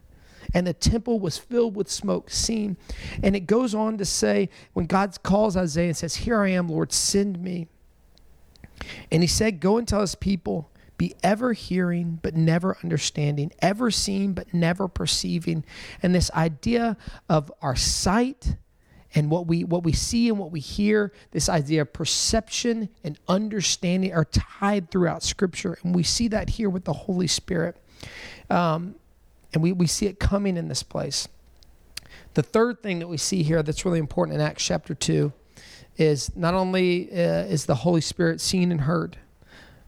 [0.55, 2.77] And the temple was filled with smoke, seen.
[3.23, 6.69] And it goes on to say, when God calls Isaiah and says, Here I am,
[6.69, 7.69] Lord, send me.
[9.11, 13.91] And he said, Go and tell his people, be ever hearing but never understanding, ever
[13.91, 15.65] seeing but never perceiving.
[16.03, 16.97] And this idea
[17.29, 18.57] of our sight
[19.15, 23.19] and what we what we see and what we hear this idea of perception and
[23.27, 25.79] understanding are tied throughout scripture.
[25.83, 27.77] And we see that here with the holy spirit.
[28.51, 28.97] Um,
[29.55, 31.27] and we, we see it coming in this place.
[32.35, 35.33] The third thing that we see here that's really important in acts chapter 2
[35.97, 39.17] is not only uh, is the holy spirit seen and heard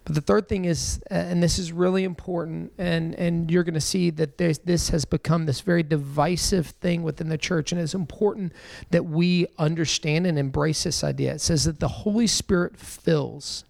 [0.05, 3.75] but the third thing is, uh, and this is really important, and, and you're going
[3.75, 7.81] to see that this this has become this very divisive thing within the church, and
[7.81, 8.53] it's important
[8.91, 11.35] that we understand and embrace this idea.
[11.35, 13.65] It says that the Holy Spirit fills.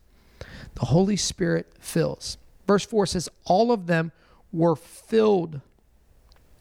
[0.74, 2.38] The Holy Spirit fills.
[2.66, 4.12] Verse 4 says, All of them
[4.52, 5.60] were filled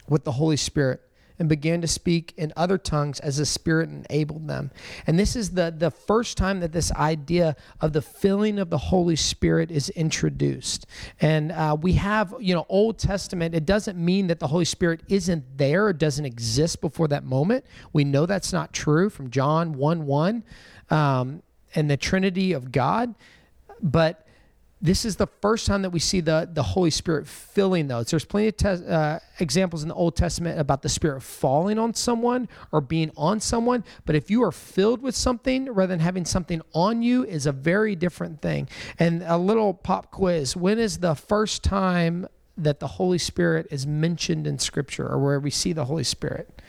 [0.07, 1.01] with the Holy Spirit
[1.39, 4.71] and began to speak in other tongues as the Spirit enabled them.
[5.07, 8.77] And this is the, the first time that this idea of the filling of the
[8.77, 10.85] Holy Spirit is introduced.
[11.21, 15.01] And uh, we have, you know, Old Testament, it doesn't mean that the Holy Spirit
[15.07, 17.65] isn't there, it doesn't exist before that moment.
[17.93, 20.43] We know that's not true from John 1 1
[20.89, 21.41] um,
[21.73, 23.15] and the Trinity of God.
[23.81, 24.27] But
[24.81, 28.11] this is the first time that we see the, the Holy Spirit filling those.
[28.11, 31.93] There's plenty of te- uh, examples in the Old Testament about the Spirit falling on
[31.93, 33.83] someone or being on someone.
[34.05, 37.51] But if you are filled with something rather than having something on you, is a
[37.51, 38.69] very different thing.
[38.97, 43.85] And a little pop quiz: When is the first time that the Holy Spirit is
[43.85, 46.61] mentioned in Scripture, or where we see the Holy Spirit?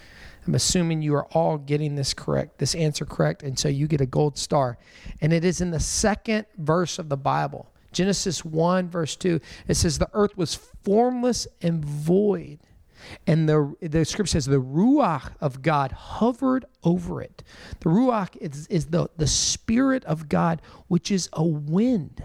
[0.47, 4.01] I'm assuming you are all getting this correct, this answer correct, and so you get
[4.01, 4.79] a gold star.
[5.21, 7.71] And it is in the second verse of the Bible.
[7.93, 12.61] Genesis 1, verse 2, it says, The earth was formless and void.
[13.27, 17.43] And the, the scripture says, The Ruach of God hovered over it.
[17.81, 22.23] The Ruach is, is the, the Spirit of God, which is a wind.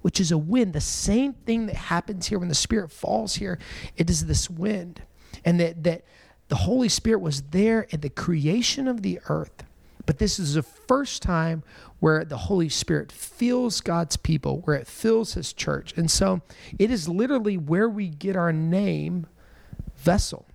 [0.00, 0.72] Which is a wind.
[0.72, 3.58] The same thing that happens here when the Spirit falls here,
[3.96, 5.02] it is this wind.
[5.44, 6.04] And that, that
[6.48, 9.64] the Holy Spirit was there in the creation of the earth.
[10.06, 11.62] But this is the first time
[12.00, 15.96] where the Holy Spirit fills God's people, where it fills His church.
[15.96, 16.42] And so
[16.78, 19.26] it is literally where we get our name,
[19.96, 20.46] Vessel.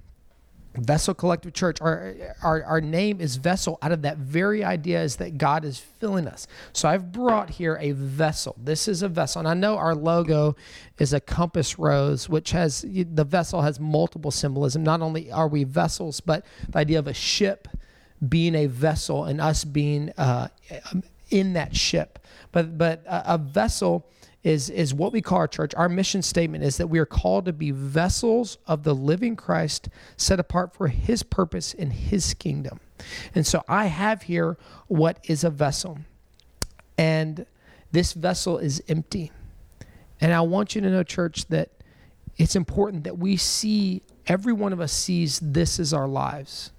[0.77, 1.81] Vessel Collective Church.
[1.81, 5.79] Our, our, our name is vessel out of that very idea is that God is
[5.79, 6.47] filling us.
[6.73, 8.55] So I've brought here a vessel.
[8.63, 9.39] This is a vessel.
[9.39, 10.55] And I know our logo
[10.99, 14.83] is a compass rose, which has the vessel has multiple symbolism.
[14.83, 17.67] Not only are we vessels, but the idea of a ship
[18.27, 20.47] being a vessel and us being uh,
[21.30, 22.19] in that ship.
[22.51, 24.08] But but a, a vessel
[24.43, 25.73] is is what we call our church.
[25.75, 29.89] Our mission statement is that we are called to be vessels of the living Christ,
[30.15, 32.80] set apart for His purpose in His kingdom.
[33.36, 35.99] And so I have here what is a vessel,
[36.97, 37.45] and
[37.91, 39.32] this vessel is empty.
[40.19, 41.69] And I want you to know, church, that
[42.38, 46.71] it's important that we see every one of us sees this as our lives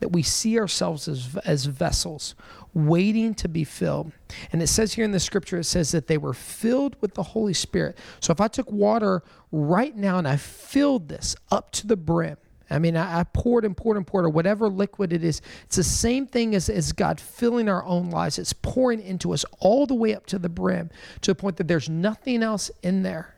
[0.00, 2.34] that we see ourselves as, as vessels
[2.74, 4.12] waiting to be filled.
[4.52, 7.22] And it says here in the scripture, it says that they were filled with the
[7.22, 7.98] Holy Spirit.
[8.20, 12.36] So if I took water right now and I filled this up to the brim,
[12.70, 15.40] I mean, I, I poured and poured and poured, or whatever liquid it is.
[15.64, 18.38] It's the same thing as, as God filling our own lives.
[18.38, 20.90] It's pouring into us all the way up to the brim
[21.22, 23.34] to the point that there's nothing else in there.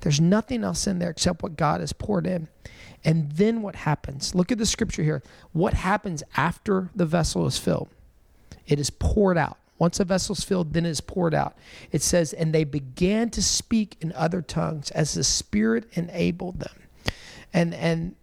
[0.00, 2.48] There's nothing else in there except what God has poured in.
[3.04, 4.34] And then what happens?
[4.34, 5.22] Look at the scripture here.
[5.52, 7.88] What happens after the vessel is filled?
[8.66, 9.58] It is poured out.
[9.78, 11.56] Once a vessel is filled, then it is poured out.
[11.90, 16.82] It says, and they began to speak in other tongues as the Spirit enabled them.
[17.52, 18.14] And and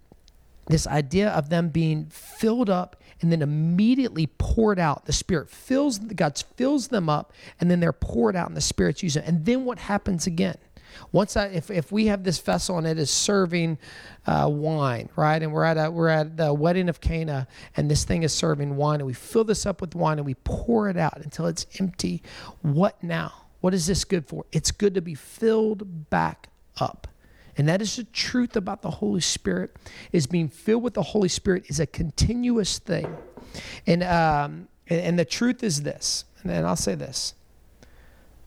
[0.67, 5.05] this idea of them being filled up and then immediately poured out.
[5.05, 9.03] The Spirit fills God fills them up, and then they're poured out, and the Spirit's
[9.03, 9.23] using.
[9.23, 10.55] And then what happens again?
[11.11, 13.77] Once I, if, if we have this vessel and it is serving
[14.25, 18.03] uh, wine, right, and we're at a, we're at the wedding of Cana, and this
[18.03, 20.97] thing is serving wine, and we fill this up with wine and we pour it
[20.97, 22.21] out until it's empty.
[22.61, 23.33] What now?
[23.61, 24.45] What is this good for?
[24.51, 27.07] It's good to be filled back up.
[27.57, 29.75] And that is the truth about the Holy Spirit
[30.13, 33.17] is being filled with the Holy Spirit is a continuous thing.
[33.85, 37.33] And um, and, and the truth is this, and I'll say this.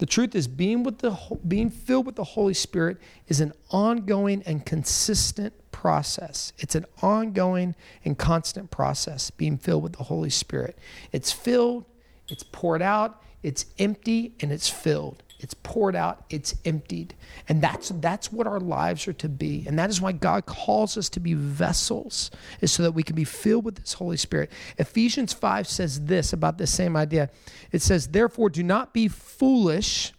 [0.03, 2.99] The truth is being with the being filled with the Holy Spirit
[3.29, 6.53] is an ongoing and consistent process.
[6.59, 10.77] It's an ongoing and constant process being filled with the Holy Spirit.
[11.13, 11.85] It's filled,
[12.27, 15.23] it's poured out, it's empty and it's filled.
[15.43, 17.15] It's poured out, it's emptied.
[17.49, 19.65] And that's that's what our lives are to be.
[19.67, 22.31] And that is why God calls us to be vessels,
[22.61, 24.53] is so that we can be filled with this Holy Spirit.
[24.79, 27.29] Ephesians 5 says this about the same idea.
[27.73, 30.13] It says, Therefore, do not be foolish,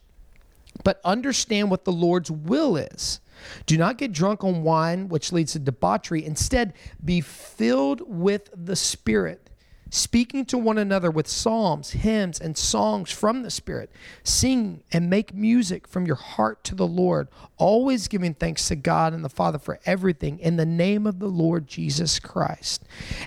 [0.84, 3.22] but understand what the Lord's will is.
[3.66, 6.26] Do not get drunk on wine, which leads to debauchery.
[6.26, 9.50] Instead, be filled with the Spirit
[9.94, 13.92] speaking to one another with psalms, hymns, and songs from the Spirit.
[14.24, 17.28] Sing and make music from your heart to the Lord,
[17.58, 21.28] always giving thanks to God and the Father for everything in the name of the
[21.28, 22.84] Lord Jesus Christ.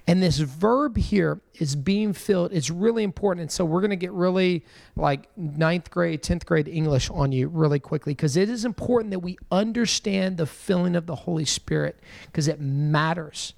[0.09, 3.43] And this verb here is being filled It's really important.
[3.43, 4.65] And so we're going to get really
[4.97, 9.21] like ninth grade, 10th grade English on you really quickly because it is important that
[9.21, 13.55] we understand the filling of the Holy Spirit because it matters.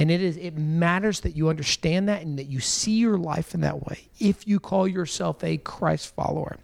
[0.00, 3.54] And it is it matters that you understand that and that you see your life
[3.54, 6.56] in that way if you call yourself a Christ follower.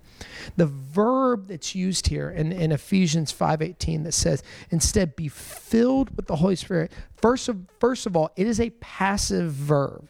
[0.56, 6.26] The verb that's used here in, in Ephesians 5:18 that says, instead be filled with
[6.26, 6.92] the Holy Spirit.
[7.18, 10.08] First of, first of all, it is a passive verb.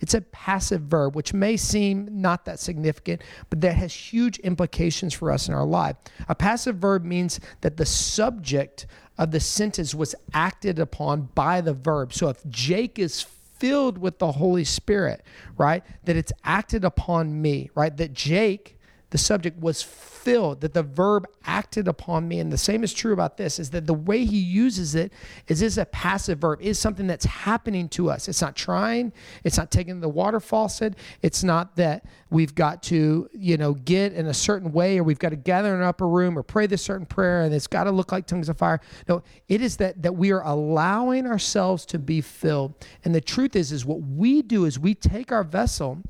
[0.00, 5.14] It's a passive verb, which may seem not that significant, but that has huge implications
[5.14, 5.96] for us in our life.
[6.28, 8.86] A passive verb means that the subject
[9.18, 12.12] of the sentence was acted upon by the verb.
[12.12, 15.22] So if Jake is filled with the Holy Spirit,
[15.56, 18.75] right, that it's acted upon me, right, that Jake,
[19.10, 22.40] the subject, was filled, that the verb acted upon me.
[22.40, 25.12] And the same is true about this is that the way he uses it
[25.46, 28.26] is is a passive verb, is something that's happening to us.
[28.28, 29.12] It's not trying,
[29.44, 34.14] it's not taking the water faucet, it's not that we've got to, you know, get
[34.14, 36.66] in a certain way or we've got to gather in an upper room or pray
[36.66, 38.80] this certain prayer and it's got to look like tongues of fire.
[39.08, 42.74] No, it is that that we are allowing ourselves to be filled.
[43.04, 46.02] And the truth is, is what we do is we take our vessel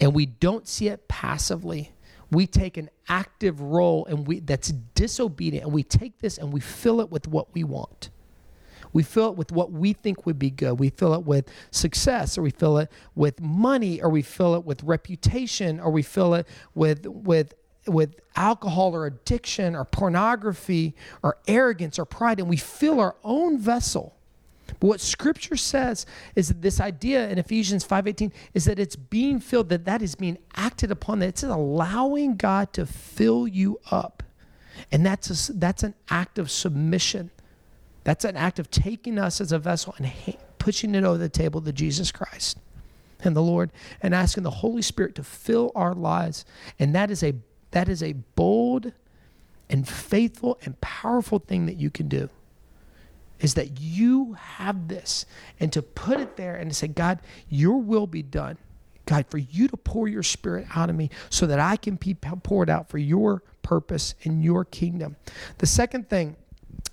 [0.00, 1.92] and we don't see it passively
[2.30, 6.60] we take an active role and we that's disobedient and we take this and we
[6.60, 8.10] fill it with what we want.
[8.92, 10.78] We fill it with what we think would be good.
[10.78, 14.64] We fill it with success or we fill it with money or we fill it
[14.64, 17.54] with reputation or we fill it with with
[17.86, 23.58] with alcohol or addiction or pornography or arrogance or pride and we fill our own
[23.58, 24.15] vessel
[24.66, 29.40] but what scripture says is that this idea in Ephesians 5:18 is that it's being
[29.40, 34.22] filled that that is being acted upon that it's allowing God to fill you up.
[34.92, 37.30] And that's a, that's an act of submission.
[38.04, 40.12] That's an act of taking us as a vessel and
[40.58, 42.58] pushing it over the table to Jesus Christ
[43.20, 46.44] and the Lord and asking the Holy Spirit to fill our lives.
[46.78, 47.34] And that is a
[47.70, 48.92] that is a bold
[49.68, 52.30] and faithful and powerful thing that you can do
[53.40, 55.26] is that you have this
[55.60, 58.58] and to put it there and to say, God, your will be done.
[59.06, 62.14] God, for you to pour your spirit out of me so that I can be
[62.14, 65.16] poured out for your purpose and your kingdom.
[65.58, 66.36] The second thing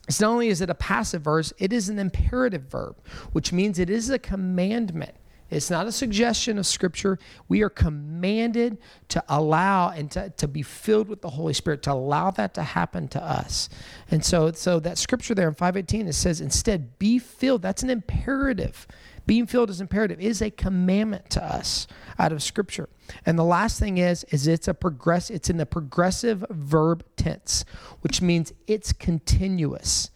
[0.08, 2.96] is not only is it a passive verse, it is an imperative verb,
[3.32, 5.16] which means it is a commandment.
[5.50, 7.20] It's not a suggestion of Scripture.
[7.48, 8.78] We are commanded
[9.10, 12.64] to allow and to, to be filled with the Holy Spirit, to allow that to
[12.64, 13.70] happen to us.
[14.10, 17.62] And so, so that Scripture there in 518, it says, instead, be filled.
[17.62, 18.88] That's an imperative.
[19.26, 20.20] Being filled is imperative.
[20.20, 21.88] It is a commandment to us
[22.20, 22.90] out of Scripture.
[23.26, 25.30] And the last thing is, is it's a progress.
[25.30, 27.64] It's in the progressive verb tense,
[28.02, 30.10] which means it's continuous.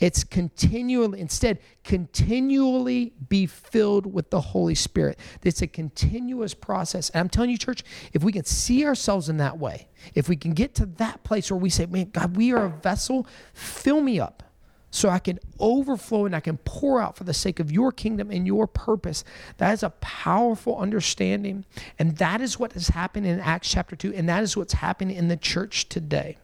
[0.00, 5.18] It's continually, instead, continually be filled with the Holy Spirit.
[5.42, 7.10] It's a continuous process.
[7.10, 7.84] And I'm telling you, church,
[8.14, 11.50] if we can see ourselves in that way, if we can get to that place
[11.50, 14.42] where we say, man, God, we are a vessel, fill me up
[14.90, 18.30] so I can overflow and I can pour out for the sake of your kingdom
[18.30, 19.22] and your purpose.
[19.58, 21.64] That is a powerful understanding.
[21.98, 24.14] And that is what has happened in Acts chapter 2.
[24.14, 26.38] And that is what's happening in the church today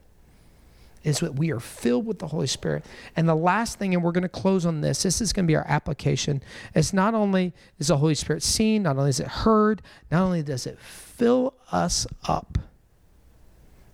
[1.06, 2.84] is that we are filled with the Holy Spirit.
[3.14, 5.46] And the last thing, and we're going to close on this, this is going to
[5.46, 6.42] be our application.
[6.74, 10.42] It's not only is the Holy Spirit seen, not only is it heard, not only
[10.42, 12.58] does it fill us up,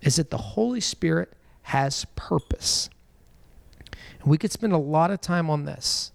[0.00, 1.34] is that the Holy Spirit
[1.64, 2.88] has purpose.
[4.22, 6.12] And we could spend a lot of time on this,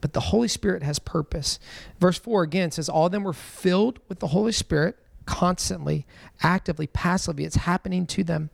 [0.00, 1.60] but the Holy Spirit has purpose.
[2.00, 6.06] Verse 4 again says, All of them were filled with the Holy Spirit constantly,
[6.42, 7.44] actively, passively.
[7.44, 8.50] It's happening to them.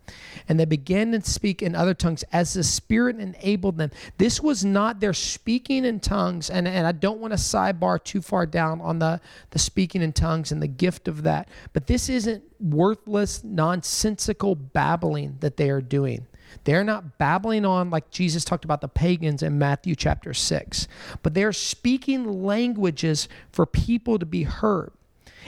[0.48, 3.90] And they began to speak in other tongues as the Spirit enabled them.
[4.18, 6.50] This was not their speaking in tongues.
[6.50, 9.20] And, and I don't want to sidebar too far down on the,
[9.50, 11.48] the speaking in tongues and the gift of that.
[11.72, 16.26] But this isn't worthless, nonsensical babbling that they are doing.
[16.64, 20.88] They're not babbling on like Jesus talked about the pagans in Matthew chapter 6,
[21.22, 24.92] but they're speaking languages for people to be heard.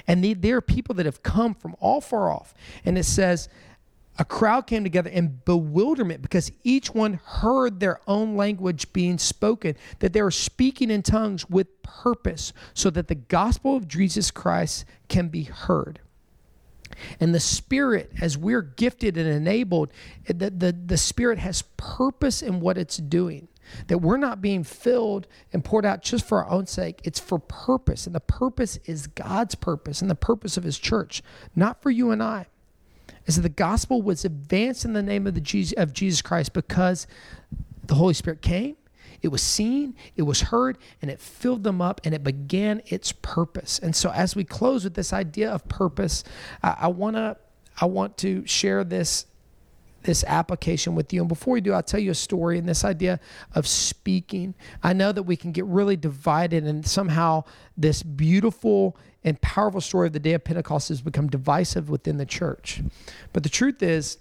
[0.07, 2.55] And they, they're people that have come from all far off.
[2.85, 3.49] And it says,
[4.17, 9.77] a crowd came together in bewilderment because each one heard their own language being spoken,
[9.99, 14.85] that they were speaking in tongues with purpose so that the gospel of Jesus Christ
[15.09, 16.01] can be heard.
[17.19, 19.91] And the Spirit, as we're gifted and enabled,
[20.27, 23.49] the, the, the Spirit has purpose in what it's doing.
[23.89, 27.01] That we're not being filled and poured out just for our own sake.
[27.05, 28.07] It's for purpose.
[28.07, 31.23] And the purpose is God's purpose and the purpose of His church,
[31.55, 32.47] not for you and I.
[33.27, 36.53] Is that the gospel was advanced in the name of, the Jesus, of Jesus Christ
[36.53, 37.07] because
[37.83, 38.77] the Holy Spirit came
[39.25, 43.11] it was seen, it was heard, and it filled them up and it began its
[43.11, 43.79] purpose.
[43.79, 46.25] And so as we close with this idea of purpose,
[46.63, 47.39] I, I wanna
[47.81, 49.25] I want to share this
[50.05, 51.21] this application with you.
[51.21, 53.21] And before we do, I'll tell you a story and this idea
[53.55, 54.55] of speaking.
[54.83, 57.45] I know that we can get really divided, and somehow
[57.77, 62.27] this beautiful and powerful story of the day of Pentecost has become divisive within the
[62.27, 62.83] church.
[63.33, 64.19] But the truth is,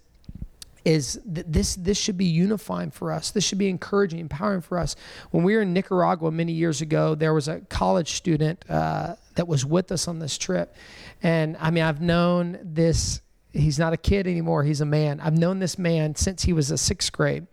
[0.85, 3.31] is that this this should be unifying for us.
[3.31, 4.95] This should be encouraging, empowering for us.
[5.31, 9.47] When we were in Nicaragua many years ago, there was a college student uh, that
[9.47, 10.75] was with us on this trip,
[11.21, 13.21] and I mean I've known this
[13.53, 14.63] he's not a kid anymore.
[14.63, 15.19] He's a man.
[15.19, 17.45] I've known this man since he was a sixth grade.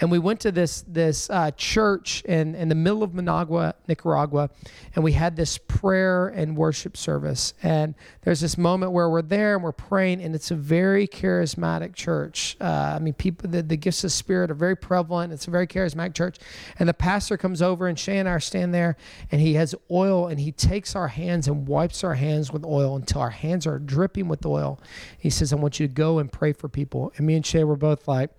[0.00, 4.50] And we went to this this uh, church in, in the middle of managua nicaragua
[4.94, 7.54] and we had this prayer and worship service.
[7.62, 11.94] And there's this moment where we're there and we're praying and it's a very charismatic
[11.94, 12.56] church.
[12.60, 15.32] Uh, i mean people the, the gifts of spirit are very prevalent.
[15.32, 16.38] It's a very charismatic church.
[16.78, 18.96] And the pastor comes over and shay and i are standing there
[19.30, 22.96] and he has oil and he takes our hands and wipes our hands with oil
[22.96, 24.80] until our hands are dripping with oil.
[25.16, 27.12] He says says, I want you to go and pray for people.
[27.16, 28.30] And me and Shay were both like,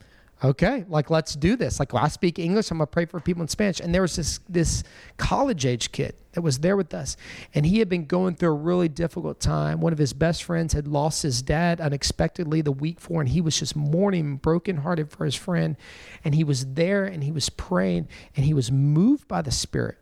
[0.43, 1.79] okay, like let's do this.
[1.79, 3.79] Like well, I speak English, I'm gonna pray for people in Spanish.
[3.79, 4.83] And there was this this
[5.17, 7.15] college age kid that was there with us,
[7.53, 9.79] and he had been going through a really difficult time.
[9.79, 13.41] One of his best friends had lost his dad unexpectedly the week before, and he
[13.41, 15.77] was just mourning, brokenhearted for his friend.
[16.23, 19.99] And he was there and he was praying and he was moved by the Spirit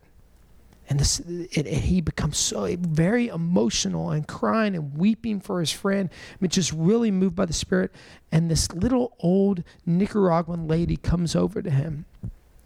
[0.90, 6.10] and this it, he becomes so very emotional and crying and weeping for his friend
[6.12, 7.92] I mean, just really moved by the spirit.
[8.32, 12.06] And this little old nicaraguan lady comes over to him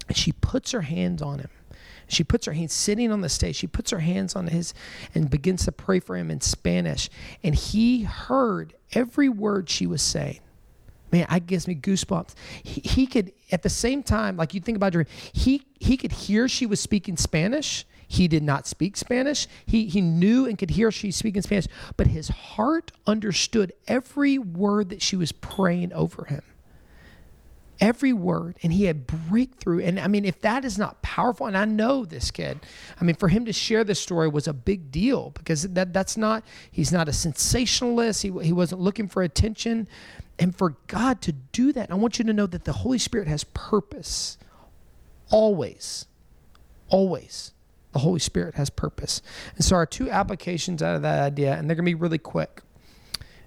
[0.08, 1.50] and she puts her hands on him.
[2.08, 4.72] She puts her hands sitting on the stage she puts her hands on his
[5.14, 7.10] and begins to pray for him in spanish.
[7.44, 10.40] And he heard every word she was saying.
[11.10, 12.34] Man, I gives me goosebumps.
[12.62, 16.12] He, he, could at the same time, like you think about your, he he could
[16.12, 19.46] hear she was speaking Spanish, he did not speak Spanish.
[19.66, 21.66] He, he knew and could hear she speaking Spanish,
[21.98, 26.42] but his heart understood every word that she was praying over him.
[27.80, 28.56] Every word.
[28.62, 29.80] And he had breakthrough.
[29.80, 32.58] And I mean, if that is not powerful, and I know this kid,
[32.98, 36.16] I mean, for him to share this story was a big deal because that, that's
[36.16, 38.22] not, he's not a sensationalist.
[38.22, 39.86] He, he wasn't looking for attention.
[40.38, 43.28] And for God to do that, I want you to know that the Holy Spirit
[43.28, 44.38] has purpose
[45.30, 46.06] always.
[46.88, 47.52] Always
[47.92, 49.22] the Holy Spirit has purpose.
[49.56, 52.18] And so, our two applications out of that idea, and they're going to be really
[52.18, 52.62] quick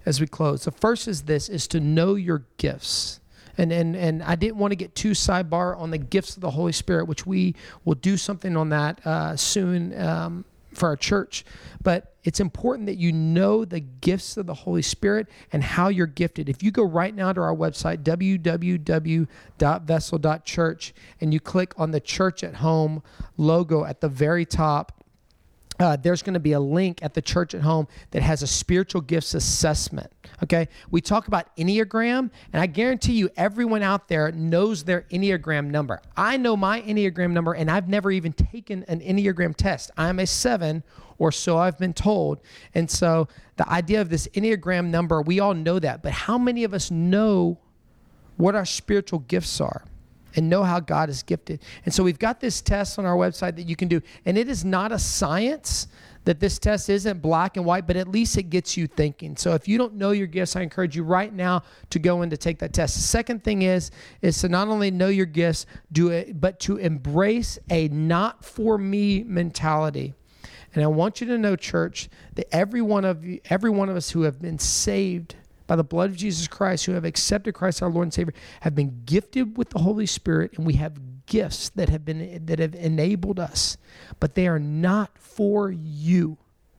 [0.05, 0.65] as we close.
[0.65, 3.19] The first is this: is to know your gifts.
[3.57, 6.51] And, and, and I didn't want to get too sidebar on the gifts of the
[6.51, 11.43] Holy Spirit, which we will do something on that uh, soon um, for our church.
[11.81, 16.07] But it's important that you know the gifts of the Holy Spirit and how you're
[16.07, 16.49] gifted.
[16.49, 22.43] If you go right now to our website, www.vessel.church, and you click on the church
[22.43, 23.03] at home
[23.37, 25.00] logo at the very top,
[25.81, 28.47] uh, there's going to be a link at the church at home that has a
[28.47, 30.11] spiritual gifts assessment.
[30.43, 30.67] Okay.
[30.91, 36.01] We talk about Enneagram, and I guarantee you, everyone out there knows their Enneagram number.
[36.15, 39.91] I know my Enneagram number, and I've never even taken an Enneagram test.
[39.97, 40.83] I'm a seven,
[41.17, 42.41] or so I've been told.
[42.73, 46.01] And so the idea of this Enneagram number, we all know that.
[46.01, 47.59] But how many of us know
[48.37, 49.83] what our spiritual gifts are?
[50.35, 51.61] And know how God is gifted.
[51.85, 54.01] And so we've got this test on our website that you can do.
[54.25, 55.87] And it is not a science
[56.23, 59.35] that this test isn't black and white, but at least it gets you thinking.
[59.35, 62.29] So if you don't know your gifts, I encourage you right now to go in
[62.29, 62.95] to take that test.
[62.95, 66.77] The second thing is is to not only know your gifts, do it, but to
[66.77, 70.13] embrace a not for me mentality.
[70.73, 73.95] And I want you to know, church, that every one of you, every one of
[73.97, 75.35] us who have been saved
[75.71, 78.75] by the blood of Jesus Christ, who have accepted Christ our Lord and Savior, have
[78.75, 82.75] been gifted with the Holy Spirit, and we have gifts that have been that have
[82.75, 83.77] enabled us,
[84.19, 86.37] but they are not for you.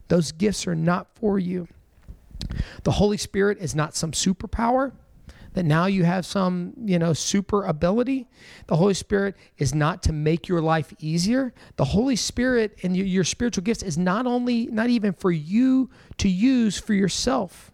[0.08, 1.68] Those gifts are not for you.
[2.82, 4.92] The Holy Spirit is not some superpower
[5.54, 8.28] that now you have some, you know, super ability.
[8.66, 11.54] The Holy Spirit is not to make your life easier.
[11.76, 15.88] The Holy Spirit and your, your spiritual gifts is not only, not even for you
[16.18, 17.71] to use for yourself.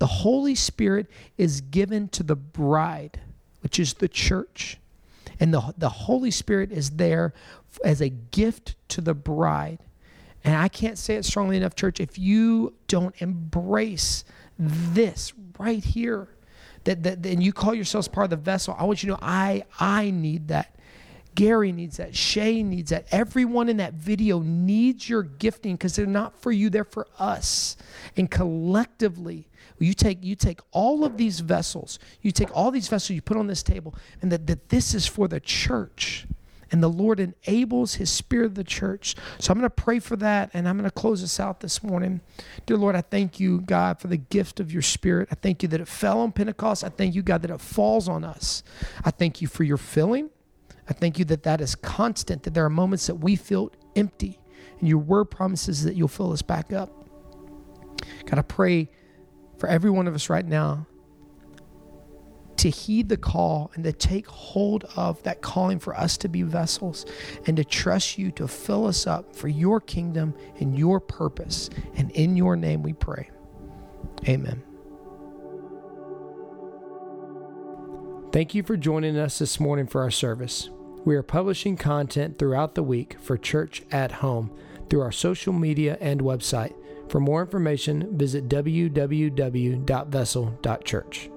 [0.00, 3.20] The Holy Spirit is given to the bride,
[3.60, 4.78] which is the church.
[5.38, 7.34] And the, the Holy Spirit is there
[7.84, 9.78] as a gift to the bride.
[10.42, 14.24] And I can't say it strongly enough, church, if you don't embrace
[14.58, 16.28] this right here,
[16.84, 19.18] that, that and you call yourselves part of the vessel, I want you to know
[19.20, 20.74] I I need that.
[21.34, 22.16] Gary needs that.
[22.16, 23.06] Shay needs that.
[23.12, 27.76] Everyone in that video needs your gifting because they're not for you, they're for us.
[28.16, 29.46] And collectively,
[29.86, 33.36] you take you take all of these vessels, you take all these vessels you put
[33.36, 36.26] on this table, and that, that this is for the church.
[36.72, 39.16] And the Lord enables his spirit of the church.
[39.40, 41.82] So I'm going to pray for that and I'm going to close this out this
[41.82, 42.20] morning.
[42.64, 45.28] Dear Lord, I thank you, God, for the gift of your spirit.
[45.32, 46.84] I thank you that it fell on Pentecost.
[46.84, 48.62] I thank you, God, that it falls on us.
[49.04, 50.30] I thank you for your filling.
[50.88, 54.40] I thank you that that is constant, that there are moments that we feel empty,
[54.78, 56.90] and your word promises that you'll fill us back up.
[58.26, 58.88] God, I pray
[59.60, 60.86] for every one of us right now
[62.56, 66.42] to heed the call and to take hold of that calling for us to be
[66.42, 67.06] vessels
[67.46, 71.70] and to trust you to fill us up for your kingdom and your purpose.
[71.94, 73.30] And in your name we pray.
[74.28, 74.62] Amen.
[78.30, 80.68] Thank you for joining us this morning for our service.
[81.04, 84.54] We are publishing content throughout the week for Church at Home
[84.90, 86.74] through our social media and website.
[87.10, 91.30] For more information, visit www.vessel.church.